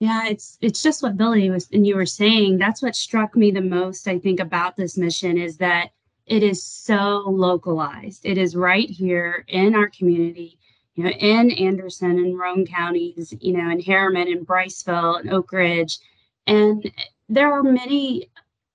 Yeah, 0.00 0.28
it's 0.28 0.56
it's 0.62 0.82
just 0.82 1.02
what 1.02 1.18
Billy 1.18 1.50
was 1.50 1.68
and 1.72 1.86
you 1.86 1.94
were 1.94 2.06
saying. 2.06 2.56
That's 2.56 2.80
what 2.80 2.96
struck 2.96 3.36
me 3.36 3.50
the 3.50 3.60
most, 3.60 4.08
I 4.08 4.18
think, 4.18 4.40
about 4.40 4.76
this 4.76 4.96
mission 4.96 5.36
is 5.36 5.58
that 5.58 5.90
it 6.26 6.42
is 6.42 6.62
so 6.62 7.24
localized. 7.26 8.24
It 8.24 8.38
is 8.38 8.56
right 8.56 8.88
here 8.88 9.44
in 9.48 9.74
our 9.74 9.90
community, 9.90 10.58
you 10.94 11.04
know, 11.04 11.10
in 11.10 11.50
Anderson 11.50 12.18
and 12.18 12.38
Roane 12.38 12.66
counties, 12.66 13.34
you 13.40 13.52
know, 13.52 13.68
in 13.70 13.80
Harriman 13.80 14.28
and 14.28 14.46
Briceville 14.46 15.20
and 15.20 15.30
Oak 15.30 15.52
Ridge. 15.52 15.98
And 16.46 16.90
there 17.28 17.52
are 17.52 17.62
many, 17.62 18.30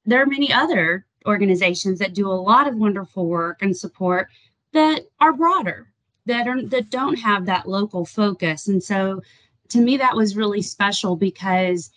there 0.05 0.21
are 0.21 0.27
many 0.27 0.51
other 0.51 1.05
organizations 1.25 1.99
that 1.99 2.13
do 2.13 2.27
a 2.27 2.33
lot 2.33 2.67
of 2.67 2.75
wonderful 2.75 3.27
work 3.27 3.61
and 3.61 3.75
support 3.75 4.27
that 4.73 5.01
are 5.19 5.33
broader, 5.33 5.87
that 6.25 6.47
are 6.47 6.61
that 6.61 6.89
don't 6.89 7.17
have 7.17 7.45
that 7.45 7.67
local 7.67 8.05
focus. 8.05 8.67
And 8.67 8.83
so 8.83 9.21
to 9.69 9.79
me 9.79 9.97
that 9.97 10.15
was 10.15 10.37
really 10.37 10.61
special 10.61 11.15
because 11.15 11.91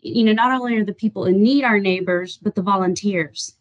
you 0.00 0.24
know, 0.24 0.32
not 0.32 0.52
only 0.52 0.76
are 0.76 0.84
the 0.84 0.94
people 0.94 1.24
in 1.24 1.42
need 1.42 1.64
our 1.64 1.80
neighbors, 1.80 2.38
but 2.40 2.54
the 2.54 2.62
volunteers 2.62 3.54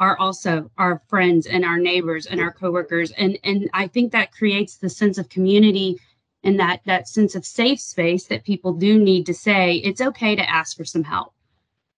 are 0.00 0.18
also 0.18 0.70
our 0.78 1.00
friends 1.06 1.46
and 1.46 1.64
our 1.64 1.78
neighbors 1.78 2.26
and 2.26 2.40
our 2.40 2.52
coworkers. 2.52 3.12
And 3.12 3.38
and 3.44 3.68
I 3.74 3.86
think 3.86 4.12
that 4.12 4.32
creates 4.32 4.76
the 4.76 4.90
sense 4.90 5.18
of 5.18 5.28
community 5.28 5.98
and 6.44 6.58
that 6.58 6.80
that 6.84 7.08
sense 7.08 7.34
of 7.34 7.44
safe 7.44 7.80
space 7.80 8.24
that 8.26 8.44
people 8.44 8.72
do 8.72 8.98
need 8.98 9.26
to 9.26 9.34
say 9.34 9.76
it's 9.76 10.00
okay 10.00 10.34
to 10.34 10.50
ask 10.50 10.76
for 10.76 10.84
some 10.84 11.04
help. 11.04 11.32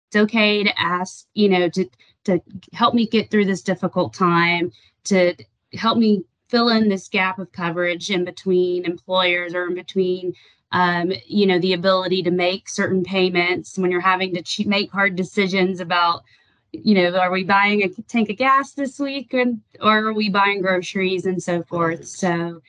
It's 0.09 0.17
okay 0.17 0.63
to 0.65 0.81
ask, 0.81 1.27
you 1.35 1.49
know, 1.49 1.69
to 1.71 1.89
to 2.25 2.41
help 2.73 2.95
me 2.95 3.07
get 3.07 3.31
through 3.31 3.45
this 3.47 3.63
difficult 3.63 4.15
time, 4.15 4.73
to 5.05 5.35
help 5.73 5.99
me 5.99 6.25
fill 6.49 6.69
in 6.69 6.89
this 6.89 7.09
gap 7.09 7.39
of 7.39 7.53
coverage 7.53 8.11
in 8.11 8.25
between 8.25 8.85
employers 8.85 9.55
or 9.55 9.67
in 9.67 9.75
between 9.75 10.35
um, 10.73 11.13
you 11.27 11.47
know 11.47 11.59
the 11.59 11.73
ability 11.73 12.23
to 12.25 12.31
make 12.31 12.69
certain 12.69 13.05
payments 13.05 13.79
when 13.79 13.91
you're 13.91 14.01
having 14.01 14.35
to 14.35 14.43
ch- 14.43 14.67
make 14.67 14.91
hard 14.91 15.15
decisions 15.17 15.81
about 15.81 16.25
you 16.73 16.95
know 16.95 17.17
are 17.17 17.31
we 17.31 17.45
buying 17.45 17.83
a 17.83 17.89
tank 18.03 18.29
of 18.29 18.37
gas 18.37 18.73
this 18.73 18.99
week 18.99 19.33
and, 19.33 19.61
or 19.81 20.09
are 20.09 20.13
we 20.13 20.29
buying 20.29 20.61
groceries 20.61 21.27
and 21.27 21.43
so 21.43 21.63
forth 21.63 22.07
so 22.07 22.61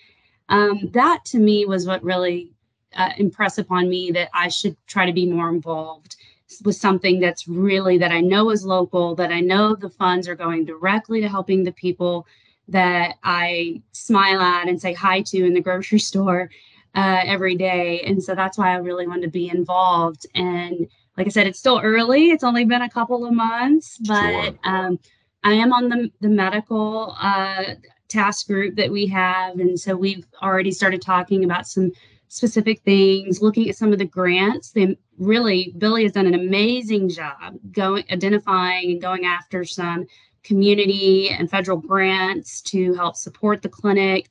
um, 0.50 0.90
that 0.92 1.24
to 1.26 1.40
me 1.40 1.66
was 1.66 1.86
what 1.88 2.04
really 2.04 2.52
uh, 2.96 3.10
impressed 3.18 3.60
upon 3.60 3.90
me 3.90 4.12
that 4.12 4.30
i 4.34 4.48
should 4.48 4.76
try 4.88 5.06
to 5.06 5.14
be 5.14 5.26
more 5.26 5.50
involved 5.50 6.16
with 6.64 6.76
something 6.76 7.20
that's 7.20 7.48
really 7.48 7.98
that 7.98 8.12
i 8.12 8.22
know 8.22 8.50
is 8.52 8.66
local 8.66 9.16
that 9.16 9.32
i 9.32 9.40
know 9.40 9.76
the 9.76 9.90
funds 9.90 10.28
are 10.28 10.36
going 10.36 10.64
directly 10.66 11.20
to 11.22 11.28
helping 11.28 11.64
the 11.64 11.72
people 11.74 12.26
that 12.68 13.16
I 13.24 13.82
smile 13.92 14.42
at 14.42 14.68
and 14.68 14.80
say 14.82 14.94
hi 14.94 15.22
to 15.22 15.46
in 15.46 15.54
the 15.54 15.62
grocery 15.62 16.00
store 16.10 16.50
uh, 16.96 17.22
every 17.26 17.56
day. 17.56 18.02
And 18.02 18.24
so 18.24 18.36
that's 18.36 18.58
why 18.58 18.72
I 18.72 18.78
really 18.78 19.08
wanted 19.08 19.24
to 19.24 19.28
be 19.30 19.50
involved. 19.50 20.26
And 20.34 20.88
like 21.18 21.28
I 21.28 21.30
said, 21.30 21.48
it's 21.48 21.60
still 21.60 21.80
early. 21.84 22.32
It's 22.32 22.44
only 22.44 22.66
been 22.66 22.82
a 22.82 22.90
couple 22.90 23.26
of 23.26 23.34
months, 23.34 23.98
but 24.00 24.32
Sure. 24.32 24.60
um, 24.64 25.00
I 25.44 25.54
am 25.54 25.74
on 25.74 25.90
the, 25.90 26.12
the 26.22 26.28
medical 26.30 27.16
uh, 27.20 27.76
task 28.08 28.48
group 28.48 28.76
that 28.76 28.92
we 28.92 29.08
have. 29.08 29.60
And 29.60 29.80
so 29.80 29.96
we've 29.96 30.26
already 30.42 30.72
started 30.72 31.02
talking 31.02 31.44
about 31.44 31.68
some 31.68 31.92
specific 32.28 32.82
things, 32.82 33.42
looking 33.42 33.70
at 33.70 33.78
some 33.78 33.94
of 33.94 34.00
the 34.00 34.06
grants. 34.06 34.72
They 34.72 34.98
really, 35.18 35.74
Billy 35.78 36.04
has 36.04 36.12
done 36.12 36.28
an 36.28 36.34
amazing 36.34 37.10
job 37.10 37.58
going, 37.72 38.04
identifying 38.12 38.92
and 38.92 39.02
going 39.02 39.26
after 39.26 39.64
some 39.64 40.06
community 40.44 41.30
and 41.30 41.50
federal 41.50 41.78
grants 41.78 42.62
to 42.62 42.94
help 42.94 43.16
support 43.16 43.62
the 43.62 43.70
clinic. 43.70 44.28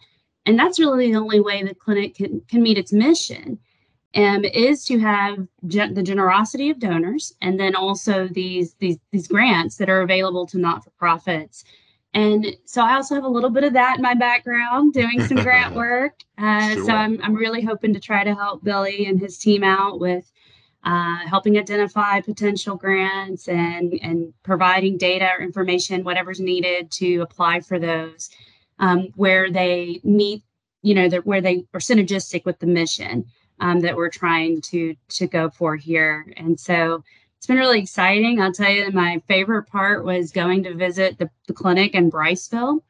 And 0.46 0.58
that's 0.58 0.78
really 0.78 1.10
the 1.10 1.18
only 1.18 1.40
way 1.40 1.62
the 1.62 1.74
clinic 1.74 2.16
can, 2.16 2.40
can 2.48 2.62
meet 2.62 2.78
its 2.78 2.92
mission 2.92 3.58
um, 4.14 4.44
is 4.44 4.84
to 4.84 4.98
have 4.98 5.38
gen- 5.66 5.94
the 5.94 6.02
generosity 6.02 6.70
of 6.70 6.78
donors 6.78 7.32
and 7.40 7.58
then 7.58 7.74
also 7.74 8.28
these, 8.28 8.74
these, 8.74 8.98
these 9.10 9.26
grants 9.26 9.76
that 9.76 9.90
are 9.90 10.02
available 10.02 10.46
to 10.46 10.58
not-for-profits. 10.58 11.64
And 12.14 12.56
so 12.64 12.80
I 12.80 12.94
also 12.94 13.16
have 13.16 13.24
a 13.24 13.28
little 13.28 13.50
bit 13.50 13.64
of 13.64 13.72
that 13.72 13.96
in 13.96 14.02
my 14.02 14.14
background 14.14 14.92
doing 14.92 15.22
some 15.26 15.38
grant 15.38 15.74
work. 15.76 16.20
Uh, 16.38 16.74
Sure. 16.74 16.84
So 16.86 16.92
I'm, 16.92 17.20
I'm 17.22 17.34
really 17.34 17.62
hoping 17.62 17.92
to 17.92 18.00
try 18.00 18.22
to 18.24 18.34
help 18.34 18.62
Billy 18.62 19.06
and 19.06 19.20
his 19.20 19.36
team 19.36 19.64
out 19.64 19.98
with 20.00 20.30
uh, 20.84 21.18
helping 21.26 21.58
identify 21.58 22.20
potential 22.20 22.76
grants 22.76 23.48
and 23.48 23.94
and 24.02 24.32
providing 24.42 24.98
data 24.98 25.30
or 25.36 25.42
information, 25.42 26.04
whatever's 26.04 26.40
needed 26.40 26.90
to 26.92 27.20
apply 27.20 27.60
for 27.60 27.78
those, 27.78 28.30
um, 28.78 29.08
where 29.16 29.50
they 29.50 30.00
meet, 30.04 30.42
you 30.82 30.94
know, 30.94 31.08
that 31.08 31.26
where 31.26 31.40
they 31.40 31.64
are 31.72 31.80
synergistic 31.80 32.44
with 32.44 32.58
the 32.58 32.66
mission 32.66 33.24
um, 33.60 33.80
that 33.80 33.96
we're 33.96 34.10
trying 34.10 34.60
to 34.60 34.94
to 35.08 35.26
go 35.26 35.48
for 35.48 35.74
here. 35.74 36.26
And 36.36 36.60
so 36.60 37.02
it's 37.44 37.48
been 37.48 37.58
really 37.58 37.80
exciting. 37.80 38.40
I'll 38.40 38.54
tell 38.54 38.70
you, 38.70 38.90
my 38.92 39.20
favorite 39.28 39.64
part 39.64 40.02
was 40.02 40.32
going 40.32 40.62
to 40.62 40.72
visit 40.72 41.18
the, 41.18 41.28
the 41.46 41.52
clinic 41.52 41.94
in 41.94 42.10
Briceville 42.10 42.80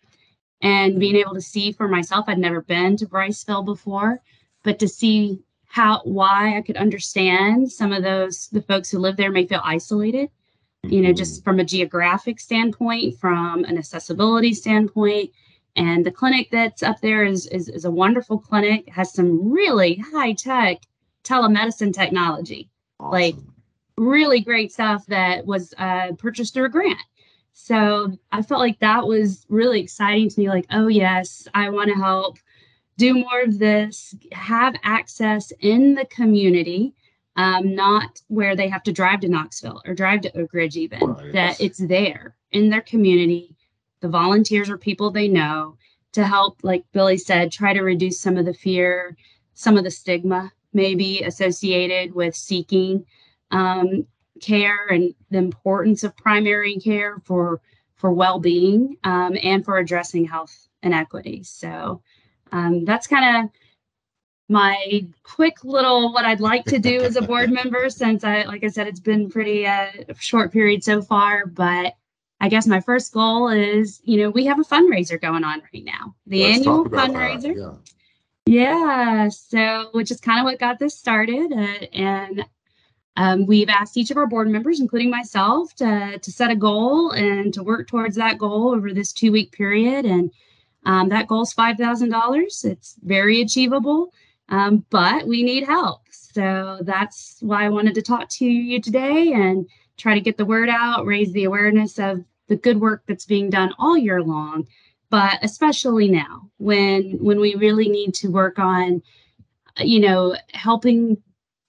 and 0.60 0.92
mm-hmm. 0.92 1.00
being 1.00 1.16
able 1.16 1.34
to 1.34 1.40
see 1.40 1.72
for 1.72 1.88
myself. 1.88 2.26
I'd 2.28 2.38
never 2.38 2.62
been 2.62 2.96
to 2.98 3.06
Briceville 3.06 3.64
before, 3.64 4.20
but 4.62 4.78
to 4.78 4.86
see 4.86 5.40
how 5.64 6.02
why 6.04 6.56
I 6.56 6.62
could 6.62 6.76
understand 6.76 7.72
some 7.72 7.92
of 7.92 8.04
those 8.04 8.46
the 8.52 8.62
folks 8.62 8.92
who 8.92 9.00
live 9.00 9.16
there 9.16 9.32
may 9.32 9.44
feel 9.44 9.60
isolated, 9.64 10.30
you 10.84 11.00
know, 11.00 11.12
just 11.12 11.40
mm-hmm. 11.40 11.50
from 11.50 11.58
a 11.58 11.64
geographic 11.64 12.38
standpoint, 12.38 13.18
from 13.18 13.64
an 13.64 13.76
accessibility 13.76 14.54
standpoint. 14.54 15.32
And 15.74 16.06
the 16.06 16.12
clinic 16.12 16.52
that's 16.52 16.84
up 16.84 17.00
there 17.00 17.24
is 17.24 17.48
is, 17.48 17.68
is 17.68 17.86
a 17.86 17.90
wonderful 17.90 18.38
clinic, 18.38 18.88
has 18.88 19.12
some 19.12 19.50
really 19.50 19.96
high 20.12 20.34
tech 20.34 20.82
telemedicine 21.24 21.92
technology 21.92 22.70
like, 23.00 23.34
Awesome. 23.34 23.53
Really 23.96 24.40
great 24.40 24.72
stuff 24.72 25.06
that 25.06 25.46
was 25.46 25.74
uh, 25.78 26.12
purchased 26.18 26.54
through 26.54 26.66
a 26.66 26.70
grant. 26.70 26.98
So 27.52 28.18
I 28.32 28.42
felt 28.42 28.60
like 28.60 28.80
that 28.80 29.06
was 29.06 29.46
really 29.48 29.80
exciting 29.80 30.28
to 30.28 30.40
me. 30.40 30.48
Like, 30.48 30.66
oh, 30.70 30.88
yes, 30.88 31.46
I 31.54 31.70
want 31.70 31.88
to 31.90 31.94
help 31.94 32.38
do 32.96 33.14
more 33.14 33.40
of 33.42 33.58
this, 33.58 34.14
have 34.32 34.74
access 34.82 35.52
in 35.60 35.94
the 35.94 36.04
community, 36.06 36.94
um, 37.36 37.74
not 37.74 38.20
where 38.28 38.54
they 38.56 38.68
have 38.68 38.82
to 38.84 38.92
drive 38.92 39.20
to 39.20 39.28
Knoxville 39.28 39.82
or 39.84 39.94
drive 39.94 40.20
to 40.22 40.36
Oak 40.38 40.52
Ridge, 40.52 40.76
even, 40.76 41.00
Right. 41.00 41.32
that 41.32 41.60
it's 41.60 41.78
there 41.78 42.36
in 42.52 42.70
their 42.70 42.80
community. 42.80 43.56
The 44.00 44.08
volunteers 44.08 44.70
are 44.70 44.78
people 44.78 45.10
they 45.10 45.28
know 45.28 45.76
to 46.12 46.24
help, 46.24 46.58
like 46.62 46.84
Billy 46.92 47.16
said, 47.16 47.50
try 47.50 47.72
to 47.72 47.82
reduce 47.82 48.20
some 48.20 48.36
of 48.36 48.44
the 48.44 48.54
fear, 48.54 49.16
some 49.54 49.76
of 49.76 49.84
the 49.84 49.90
stigma 49.90 50.52
maybe 50.72 51.22
associated 51.22 52.14
with 52.14 52.34
seeking 52.34 53.04
um, 53.54 54.06
care 54.40 54.88
and 54.88 55.14
the 55.30 55.38
importance 55.38 56.04
of 56.04 56.16
primary 56.16 56.76
care 56.76 57.18
for 57.24 57.60
for 57.94 58.12
well-being 58.12 58.96
um, 59.04 59.36
and 59.42 59.64
for 59.64 59.78
addressing 59.78 60.26
health 60.26 60.68
inequities. 60.82 61.48
So 61.48 62.02
um, 62.52 62.84
that's 62.84 63.06
kind 63.06 63.44
of 63.44 63.50
my 64.48 65.06
quick 65.22 65.64
little 65.64 66.12
what 66.12 66.24
I'd 66.24 66.40
like 66.40 66.64
to 66.66 66.78
do 66.78 67.00
as 67.00 67.16
a 67.16 67.22
board 67.22 67.50
member. 67.62 67.88
Since 67.88 68.24
I, 68.24 68.42
like 68.42 68.64
I 68.64 68.68
said, 68.68 68.88
it's 68.88 69.00
been 69.00 69.30
pretty 69.30 69.66
uh, 69.66 69.90
short 70.18 70.52
period 70.52 70.84
so 70.84 71.00
far, 71.00 71.46
but. 71.46 71.94
I 72.40 72.48
guess 72.48 72.66
my 72.66 72.80
first 72.80 73.14
goal 73.14 73.48
is, 73.48 74.02
you 74.04 74.18
know, 74.18 74.28
we 74.28 74.44
have 74.46 74.58
a 74.58 74.64
fundraiser 74.64 75.18
going 75.18 75.44
on 75.44 75.62
right 75.72 75.84
now. 75.84 76.14
The 76.26 76.42
Let's 76.42 76.58
annual 76.58 76.84
that, 76.84 77.10
fundraiser. 77.10 77.56
Yeah. 77.56 77.72
Yeah, 78.46 79.28
so 79.30 79.88
which 79.92 80.10
is 80.10 80.20
kind 80.20 80.40
of 80.40 80.44
what 80.44 80.58
got 80.58 80.78
this 80.78 80.98
started, 80.98 81.50
uh, 81.52 81.86
and 81.94 82.44
um, 83.16 83.46
we've 83.46 83.68
asked 83.68 83.96
each 83.96 84.10
of 84.10 84.16
our 84.16 84.26
board 84.26 84.48
members, 84.48 84.80
including 84.80 85.10
myself, 85.10 85.74
to 85.76 86.18
to 86.18 86.32
set 86.32 86.50
a 86.50 86.56
goal 86.56 87.10
and 87.12 87.54
to 87.54 87.62
work 87.62 87.86
towards 87.88 88.16
that 88.16 88.38
goal 88.38 88.74
over 88.74 88.92
this 88.92 89.12
two 89.12 89.32
week 89.32 89.52
period. 89.52 90.04
And 90.04 90.30
um, 90.84 91.08
that 91.10 91.28
goal 91.28 91.42
is 91.42 91.52
five 91.52 91.76
thousand 91.76 92.10
dollars. 92.10 92.64
It's 92.64 92.96
very 93.02 93.40
achievable, 93.40 94.12
um, 94.48 94.84
but 94.90 95.26
we 95.26 95.42
need 95.42 95.64
help. 95.64 96.02
So 96.10 96.80
that's 96.82 97.38
why 97.40 97.64
I 97.64 97.68
wanted 97.68 97.94
to 97.94 98.02
talk 98.02 98.28
to 98.30 98.44
you 98.44 98.80
today 98.80 99.32
and 99.32 99.68
try 99.96 100.14
to 100.14 100.20
get 100.20 100.36
the 100.36 100.44
word 100.44 100.68
out, 100.68 101.06
raise 101.06 101.32
the 101.32 101.44
awareness 101.44 101.98
of 102.00 102.24
the 102.48 102.56
good 102.56 102.80
work 102.80 103.04
that's 103.06 103.24
being 103.24 103.48
done 103.50 103.72
all 103.78 103.96
year 103.96 104.22
long 104.22 104.66
but 105.14 105.38
especially 105.42 106.08
now 106.08 106.50
when 106.58 107.12
when 107.20 107.38
we 107.38 107.54
really 107.54 107.88
need 107.88 108.12
to 108.12 108.28
work 108.28 108.58
on 108.58 109.00
you 109.78 110.00
know 110.00 110.36
helping 110.52 111.16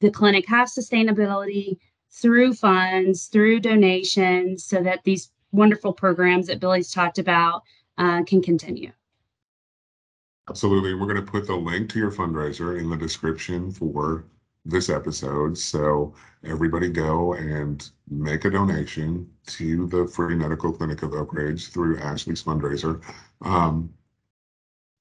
the 0.01 0.11
clinic 0.11 0.47
have 0.47 0.67
sustainability 0.67 1.77
through 2.11 2.53
funds 2.53 3.25
through 3.27 3.59
donations 3.59 4.63
so 4.63 4.81
that 4.81 5.03
these 5.03 5.31
wonderful 5.51 5.93
programs 5.93 6.47
that 6.47 6.59
billy's 6.59 6.91
talked 6.91 7.19
about 7.19 7.63
uh, 7.97 8.23
can 8.23 8.41
continue 8.41 8.91
Absolutely. 10.47 10.93
We're 10.93 11.11
going 11.11 11.25
to 11.25 11.31
put 11.31 11.47
the 11.47 11.55
link 11.55 11.89
to 11.89 11.99
your 11.99 12.11
fundraiser 12.11 12.79
in 12.79 12.89
the 12.89 12.95
description 12.97 13.71
for 13.71 14.25
this 14.63 14.89
episode. 14.89 15.57
So 15.57 16.13
everybody 16.43 16.89
go 16.89 17.33
and 17.33 17.89
make 18.09 18.45
a 18.45 18.51
donation 18.51 19.27
to 19.47 19.87
the 19.87 20.07
Free 20.07 20.35
Medical 20.35 20.71
Clinic 20.71 21.01
of 21.01 21.13
Oak 21.13 21.33
Ridge 21.33 21.69
through 21.69 21.97
Ashley's 21.99 22.43
fundraiser. 22.43 23.01
Um, 23.41 23.91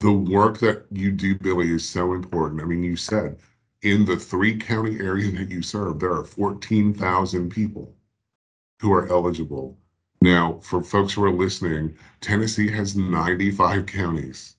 the 0.01 0.13
work 0.13 0.59
that 0.59 0.87
you 0.91 1.11
do, 1.11 1.35
Billy, 1.35 1.71
is 1.71 1.89
so 1.89 2.15
important. 2.15 2.63
I 2.63 2.65
mean, 2.65 2.83
you 2.83 2.97
said 2.97 3.39
in 3.85 4.05
the 4.05 4.17
three 4.17 4.57
county 4.57 4.99
area 4.99 5.31
that 5.33 5.51
you 5.51 5.63
serve, 5.63 6.01
there 6.01 6.13
are 6.13 6.25
14,000 6.25 7.51
people 7.51 7.95
who 8.81 8.93
are 8.93 9.09
eligible. 9.09 9.79
Now, 10.21 10.59
for 10.63 10.83
folks 10.83 11.13
who 11.13 11.25
are 11.25 11.31
listening, 11.31 11.97
Tennessee 12.21 12.71
has 12.71 12.97
95 12.97 13.87
counties 13.87 14.57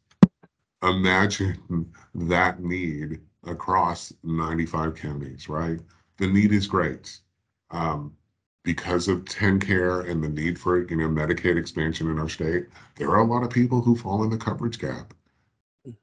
imagine 0.84 1.91
that 2.13 2.62
need 2.62 3.20
across 3.46 4.13
95 4.24 4.96
counties, 4.96 5.50
right? 5.50 5.79
The 6.17 6.27
need 6.27 6.51
is 6.51 6.67
great. 6.67 7.20
Um, 7.72 8.13
because 8.63 9.08
of 9.08 9.25
TennCare 9.25 10.10
and 10.10 10.24
the 10.24 10.29
need 10.29 10.60
for, 10.60 10.88
you 10.88 10.96
know, 10.96 11.08
Medicaid 11.08 11.58
expansion 11.58 12.10
in 12.10 12.20
our 12.20 12.29
state, 12.29 12.65
there 12.96 13.10
are 13.10 13.20
a 13.20 13.25
lot 13.25 13.44
of 13.44 13.50
people 13.50 13.82
who 13.82 13.96
fall 13.96 14.24
in 14.24 14.29
the 14.29 14.38
coverage 14.38 14.79
gap. 14.79 15.13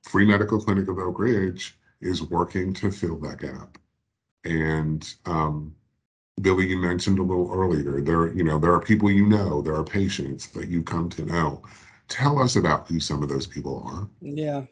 Free 0.02 0.24
Medical 0.24 0.60
Clinic 0.60 0.88
of 0.88 0.98
Oak 0.98 1.18
Ridge 1.18 1.76
is 2.02 2.23
working 2.23 2.75
to 2.75 2.90
fill 2.90 3.18
that 3.21 3.40
gap. 3.40 3.78
And 4.44 5.09
um, 5.25 5.75
Billy, 6.40 6.68
you 6.68 6.78
mentioned 6.78 7.18
a 7.18 7.23
little 7.23 7.50
earlier, 7.52 8.00
there, 8.00 8.32
you 8.32 8.42
know, 8.42 8.59
there 8.59 8.73
are 8.73 8.80
people 8.80 9.11
you 9.11 9.26
know, 9.26 9.62
there 9.62 9.75
are 9.75 9.85
patients 9.85 10.49
that 10.49 10.68
you 10.68 10.82
come 10.82 11.09
to 11.11 11.25
know. 11.25 11.62
Tell 12.09 12.38
us 12.38 12.56
about 12.56 12.88
who 12.88 13.00
some 13.00 13.23
of 13.23 13.28
those 13.28 13.47
people 13.47 13.82
are. 13.87 14.09
Yeah. 14.21 14.64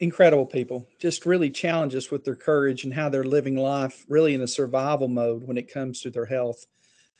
Incredible 0.00 0.46
people. 0.46 0.86
Just 0.98 1.26
really 1.26 1.50
challenge 1.50 1.94
us 1.94 2.10
with 2.10 2.24
their 2.24 2.36
courage 2.36 2.84
and 2.84 2.94
how 2.94 3.08
they're 3.08 3.24
living 3.24 3.56
life 3.56 4.04
really 4.08 4.34
in 4.34 4.42
a 4.42 4.46
survival 4.46 5.08
mode 5.08 5.42
when 5.44 5.56
it 5.56 5.72
comes 5.72 6.00
to 6.02 6.10
their 6.10 6.26
health. 6.26 6.66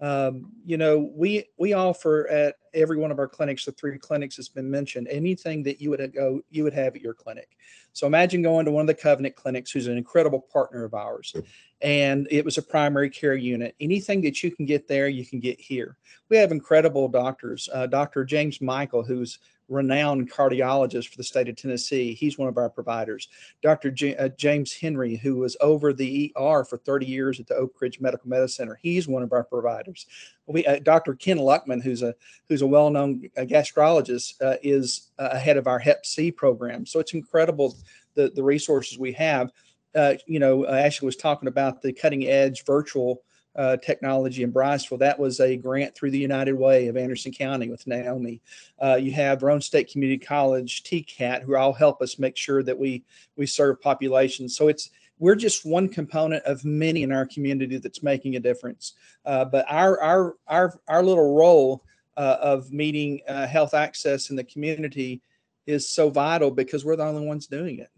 Um, 0.00 0.52
you 0.64 0.76
know, 0.76 1.11
we 1.14 1.45
we 1.59 1.73
offer 1.73 2.28
at 2.28 2.57
every 2.73 2.97
one 2.97 3.11
of 3.11 3.19
our 3.19 3.26
clinics, 3.26 3.64
the 3.64 3.73
three 3.73 3.99
clinics 3.99 4.37
has 4.37 4.49
been 4.49 4.71
mentioned, 4.71 5.09
anything 5.09 5.62
that 5.64 5.81
you 5.81 5.90
would 5.90 6.12
go 6.14 6.40
you 6.50 6.62
would 6.62 6.75
have 6.75 6.95
at 6.95 7.02
your 7.02 7.14
clinic. 7.14 7.57
So 7.93 8.07
imagine 8.07 8.43
going 8.43 8.64
to 8.67 8.71
one 8.71 8.83
of 8.83 8.87
the 8.87 8.95
Covenant 8.95 9.35
clinics, 9.35 9.73
who's 9.73 9.88
an 9.88 9.99
incredible 9.99 10.40
partner 10.40 10.85
of 10.85 10.95
ours, 10.95 11.35
and 11.81 12.28
it 12.31 12.45
was 12.45 12.59
a 12.59 12.62
primary 12.62 13.11
care 13.11 13.35
unit. 13.35 13.75
Anything 13.81 14.21
that 14.23 14.43
you 14.43 14.52
can 14.52 14.67
get 14.67 14.87
there, 14.87 15.09
you 15.09 15.26
can 15.26 15.40
get 15.40 15.61
here. 15.61 15.97
We 16.28 16.37
have 16.37 16.52
incredible 16.52 17.09
doctors. 17.09 17.69
Uh, 17.73 17.87
Dr. 17.87 18.25
James 18.25 18.61
Michael, 18.61 19.02
who's 19.02 19.40
renowned 19.68 20.30
cardiologist 20.30 21.08
for 21.08 21.16
the 21.16 21.25
state 21.25 21.48
of 21.48 21.56
Tennessee. 21.56 22.14
He's 22.14 22.38
one 22.38 22.48
of 22.48 22.56
our 22.56 22.70
providers. 22.70 23.28
Dr. 23.62 23.90
J- 23.90 24.16
uh, 24.16 24.28
James 24.28 24.72
Henry, 24.75 25.16
who 25.16 25.37
was 25.37 25.56
over 25.60 25.92
the 25.92 26.32
ER 26.37 26.64
for 26.64 26.78
30 26.78 27.06
years 27.06 27.40
at 27.40 27.46
the 27.46 27.54
Oak 27.54 27.80
Ridge 27.80 28.00
Medical 28.00 28.28
Medicine 28.28 28.48
Center, 28.48 28.78
he's 28.82 29.06
one 29.06 29.22
of 29.22 29.32
our 29.32 29.44
providers. 29.44 30.06
We, 30.46 30.64
uh, 30.66 30.78
Dr. 30.78 31.14
Ken 31.14 31.38
Luckman, 31.38 31.82
who's 31.82 32.02
a 32.02 32.14
who's 32.48 32.62
a 32.62 32.66
well-known 32.66 33.30
uh, 33.37 33.42
gastrologist, 33.42 34.40
uh, 34.40 34.56
is 34.62 35.10
uh, 35.18 35.38
head 35.38 35.58
of 35.58 35.66
our 35.66 35.78
Hep 35.78 36.06
C 36.06 36.30
program. 36.30 36.87
So 36.87 37.00
it's 37.00 37.14
incredible 37.14 37.76
the 38.14 38.30
the 38.30 38.42
resources 38.42 38.98
we 38.98 39.12
have. 39.12 39.50
Uh, 39.94 40.14
you 40.26 40.38
know, 40.38 40.66
Ashley 40.66 41.06
was 41.06 41.16
talking 41.16 41.48
about 41.48 41.82
the 41.82 41.92
cutting 41.92 42.26
edge 42.26 42.64
virtual 42.64 43.22
uh, 43.57 43.76
technology 43.78 44.43
in 44.43 44.52
Briceville. 44.52 44.99
That 44.99 45.19
was 45.19 45.40
a 45.40 45.57
grant 45.57 45.95
through 45.95 46.12
the 46.12 46.19
United 46.19 46.52
Way 46.52 46.88
of 46.88 46.97
Anderson 46.97 47.33
County 47.33 47.69
with 47.69 47.87
Naomi. 47.87 48.40
Uh, 48.83 48.97
you 48.97 49.12
have 49.12 49.43
Roane 49.43 49.61
State 49.61 49.90
Community 49.90 50.25
College, 50.25 50.83
TCAT, 50.85 51.43
who 51.43 51.57
all 51.57 51.73
help 51.73 52.00
us 52.02 52.19
make 52.19 52.37
sure 52.37 52.62
that 52.62 52.78
we 52.78 53.05
we 53.37 53.47
serve 53.47 53.81
populations. 53.81 54.57
So 54.57 54.69
it's 54.69 54.90
we're 55.19 55.35
just 55.35 55.67
one 55.67 55.88
component 55.88 56.45
of 56.45 56.64
many 56.64 57.02
in 57.02 57.12
our 57.12 57.26
community 57.26 57.78
that's 57.78 58.02
making 58.02 58.37
a 58.37 58.40
difference. 58.40 58.95
Uh, 59.25 59.45
but 59.45 59.64
our 59.69 60.00
our 60.00 60.35
our 60.47 60.81
our 60.87 61.02
little 61.02 61.35
role 61.35 61.83
uh, 62.17 62.37
of 62.40 62.73
meeting 62.73 63.21
uh, 63.28 63.47
health 63.47 63.75
access 63.75 64.31
in 64.31 64.37
the 64.37 64.45
community 64.45 65.21
is 65.67 65.88
so 65.88 66.11
vital 66.11 66.50
because 66.50 66.85
we're 66.85 66.97
the 66.97 67.05
only 67.05 67.26
ones 67.26 67.47
doing 67.47 67.78
it. 67.78 67.90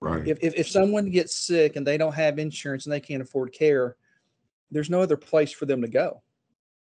Right. 0.00 0.26
If, 0.26 0.38
if, 0.40 0.54
if 0.54 0.68
someone 0.68 1.10
gets 1.10 1.36
sick 1.36 1.76
and 1.76 1.86
they 1.86 1.96
don't 1.96 2.14
have 2.14 2.38
insurance 2.38 2.86
and 2.86 2.92
they 2.92 3.00
can't 3.00 3.22
afford 3.22 3.52
care, 3.52 3.96
there's 4.70 4.90
no 4.90 5.00
other 5.02 5.16
place 5.16 5.52
for 5.52 5.66
them 5.66 5.82
to 5.82 5.88
go. 5.88 6.22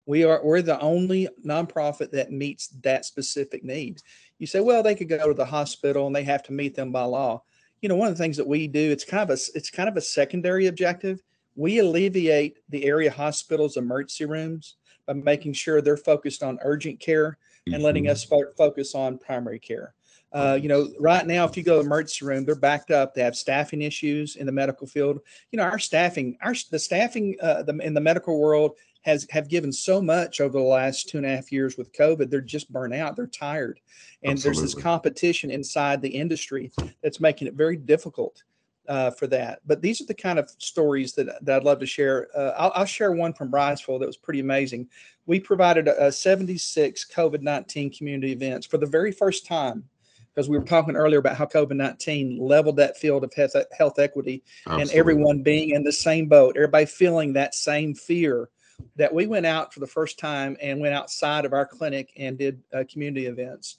We 0.07 0.25
are 0.25 0.41
we're 0.45 0.63
the 0.63 0.81
only 0.81 1.29
nonprofit 1.45 2.11
that 2.11 2.33
meets 2.33 2.69
that 2.83 3.05
specific 3.05 3.63
need. 3.65 4.01
You 4.39 4.47
say, 4.47 4.61
well, 4.61 4.83
they 4.83 4.95
could 4.97 5.09
go 5.09 5.29
to 5.29 5.35
the 5.35 5.45
hospital 5.45 6.07
and 6.07 6.15
they 6.17 6.25
have 6.25 6.43
to 6.45 6.53
meet 6.53 6.75
them 6.75 6.91
by 6.91 7.05
law. 7.05 7.43
You 7.81 7.89
know, 7.89 7.97
one 7.97 8.09
of 8.09 8.15
the 8.17 8.23
things 8.23 8.37
that 8.37 8.47
we 8.47 8.67
do, 8.67 8.91
it's 8.91 9.05
kind 9.05 9.23
of 9.23 9.31
a 9.31 9.41
it's 9.55 9.71
kind 9.71 9.89
of 9.89 9.97
a 9.97 10.01
secondary 10.01 10.67
objective. 10.67 11.23
We 11.55 11.79
alleviate 11.79 12.59
the 12.69 12.85
area 12.85 13.11
hospitals 13.11 13.77
emergency 13.77 14.25
rooms 14.25 14.77
by 15.07 15.13
making 15.15 15.53
sure 15.53 15.81
they're 15.81 15.97
focused 15.97 16.43
on 16.43 16.59
urgent 16.63 16.99
care 17.01 17.39
and 17.73 17.83
letting 17.83 18.05
Mhm. 18.05 18.11
us 18.11 18.25
fo- 18.25 18.53
focus 18.57 18.95
on 18.95 19.19
primary 19.19 19.59
care. 19.61 19.95
Uh, 20.33 20.59
you 20.61 20.69
know, 20.69 20.89
right 20.99 21.27
now, 21.27 21.45
if 21.45 21.57
you 21.57 21.63
go 21.63 21.77
to 21.77 21.83
the 21.83 21.87
emergency 21.87 22.25
room, 22.25 22.45
they're 22.45 22.55
backed 22.55 22.91
up. 22.91 23.15
They 23.15 23.23
have 23.23 23.37
staffing 23.37 23.83
issues 23.83 24.37
in 24.37 24.47
the 24.47 24.53
medical 24.53 24.87
field. 24.87 25.21
You 25.51 25.59
know, 25.59 25.65
our 25.65 25.79
staffing, 25.79 26.39
our 26.43 26.55
the 26.71 26.79
staffing 26.79 27.37
uh, 27.43 27.63
the, 27.63 27.77
in 27.79 27.95
the 27.95 28.01
medical 28.01 28.41
world 28.41 28.77
has 29.03 29.27
have 29.31 29.49
given 29.49 29.73
so 29.73 30.01
much 30.01 30.41
over 30.41 30.59
the 30.59 30.65
last 30.65 31.09
two 31.09 31.19
and 31.19 31.27
a 31.27 31.35
half 31.35 31.53
years 31.53 31.77
with 31.77 31.93
COVID. 31.93 32.31
They're 32.31 32.41
just 32.41 32.73
burnt 32.73 32.95
out. 32.95 33.15
They're 33.15 33.27
tired, 33.27 33.81
and 34.23 34.39
there's 34.39 34.61
this 34.61 34.75
competition 34.75 35.51
inside 35.51 36.01
the 36.01 36.09
industry 36.09 36.73
that's 37.03 37.21
making 37.21 37.49
it 37.49 37.55
very 37.55 37.77
difficult 37.77 38.43
uh, 38.89 39.11
for 39.11 39.27
that. 39.27 39.61
But 39.67 39.83
these 39.83 40.01
are 40.01 40.07
the 40.07 40.15
kind 40.15 40.39
of 40.39 40.51
stories 40.59 41.13
that, 41.15 41.45
that 41.45 41.57
I'd 41.57 41.65
love 41.65 41.81
to 41.81 41.87
share. 41.87 42.29
Uh, 42.35 42.53
I'll, 42.57 42.73
I'll 42.75 42.85
share 42.85 43.13
one 43.13 43.33
from 43.33 43.51
Briceville 43.51 44.01
that 44.01 44.07
was 44.07 44.17
pretty 44.17 44.41
amazing. 44.41 44.89
We 45.27 45.41
provided 45.41 45.89
a, 45.89 46.07
a 46.07 46.13
76 46.13 47.07
COVID 47.15 47.43
19 47.43 47.93
community 47.93 48.33
events 48.33 48.67
for 48.67 48.79
the 48.79 48.87
very 48.87 49.13
first 49.13 49.47
time 49.47 49.85
because 50.35 50.49
we 50.49 50.59
were 50.59 50.65
talking 50.65 50.97
earlier 50.97 51.19
about 51.19 51.37
how 51.37 51.47
COVID 51.47 51.77
19 51.77 52.39
leveled 52.39 52.77
that 52.77 52.97
field 52.97 53.25
of 53.25 53.33
health, 53.35 53.55
health 53.77 53.99
equity 53.99 54.43
and 54.67 54.91
everyone 54.91 55.43
being 55.43 55.71
in 55.71 55.85
the 55.85 55.93
same 55.93 56.27
boat, 56.27 56.57
everybody 56.57 56.87
feeling 56.87 57.33
that 57.33 57.55
same 57.55 57.95
fear. 57.95 58.49
That 58.97 59.15
we 59.15 59.27
went 59.27 59.47
out 59.47 59.73
for 59.73 59.79
the 59.79 59.87
first 59.87 60.19
time 60.19 60.57
and 60.61 60.81
went 60.81 60.95
outside 60.95 61.45
of 61.45 61.53
our 61.53 61.65
clinic 61.65 62.13
and 62.17 62.37
did 62.37 62.61
uh, 62.75 62.83
community 62.91 63.27
events, 63.27 63.77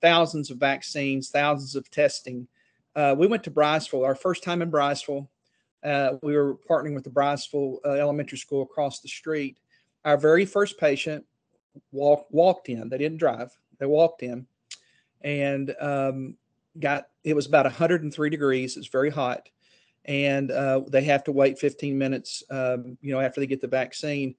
thousands 0.00 0.50
of 0.50 0.56
vaccines, 0.56 1.28
thousands 1.28 1.76
of 1.76 1.88
testing. 1.88 2.48
Uh, 2.96 3.14
we 3.16 3.28
went 3.28 3.44
to 3.44 3.50
Briceville, 3.52 4.04
our 4.04 4.16
first 4.16 4.42
time 4.42 4.60
in 4.60 4.68
Briceville. 4.68 5.28
Uh, 5.84 6.14
we 6.22 6.36
were 6.36 6.56
partnering 6.68 6.94
with 6.94 7.04
the 7.04 7.10
Briceville 7.10 7.76
uh, 7.84 7.90
Elementary 7.90 8.38
School 8.38 8.62
across 8.62 8.98
the 9.00 9.08
street. 9.08 9.56
Our 10.04 10.16
very 10.16 10.46
first 10.46 10.80
patient 10.80 11.24
walk, 11.92 12.26
walked 12.30 12.68
in. 12.68 12.88
They 12.88 12.98
didn't 12.98 13.18
drive. 13.18 13.56
They 13.78 13.86
walked 13.86 14.24
in 14.24 14.48
and 15.22 15.74
um, 15.80 16.36
got 16.78 17.08
it 17.24 17.34
was 17.34 17.46
about 17.46 17.66
103 17.66 18.30
degrees. 18.30 18.76
It's 18.76 18.88
very 18.88 19.10
hot, 19.10 19.48
and 20.04 20.50
uh, 20.50 20.82
they 20.88 21.02
have 21.04 21.24
to 21.24 21.32
wait 21.32 21.58
15 21.58 21.96
minutes. 21.98 22.42
Um, 22.50 22.96
you 23.00 23.12
know, 23.12 23.20
after 23.20 23.40
they 23.40 23.46
get 23.46 23.60
the 23.60 23.68
vaccine. 23.68 24.34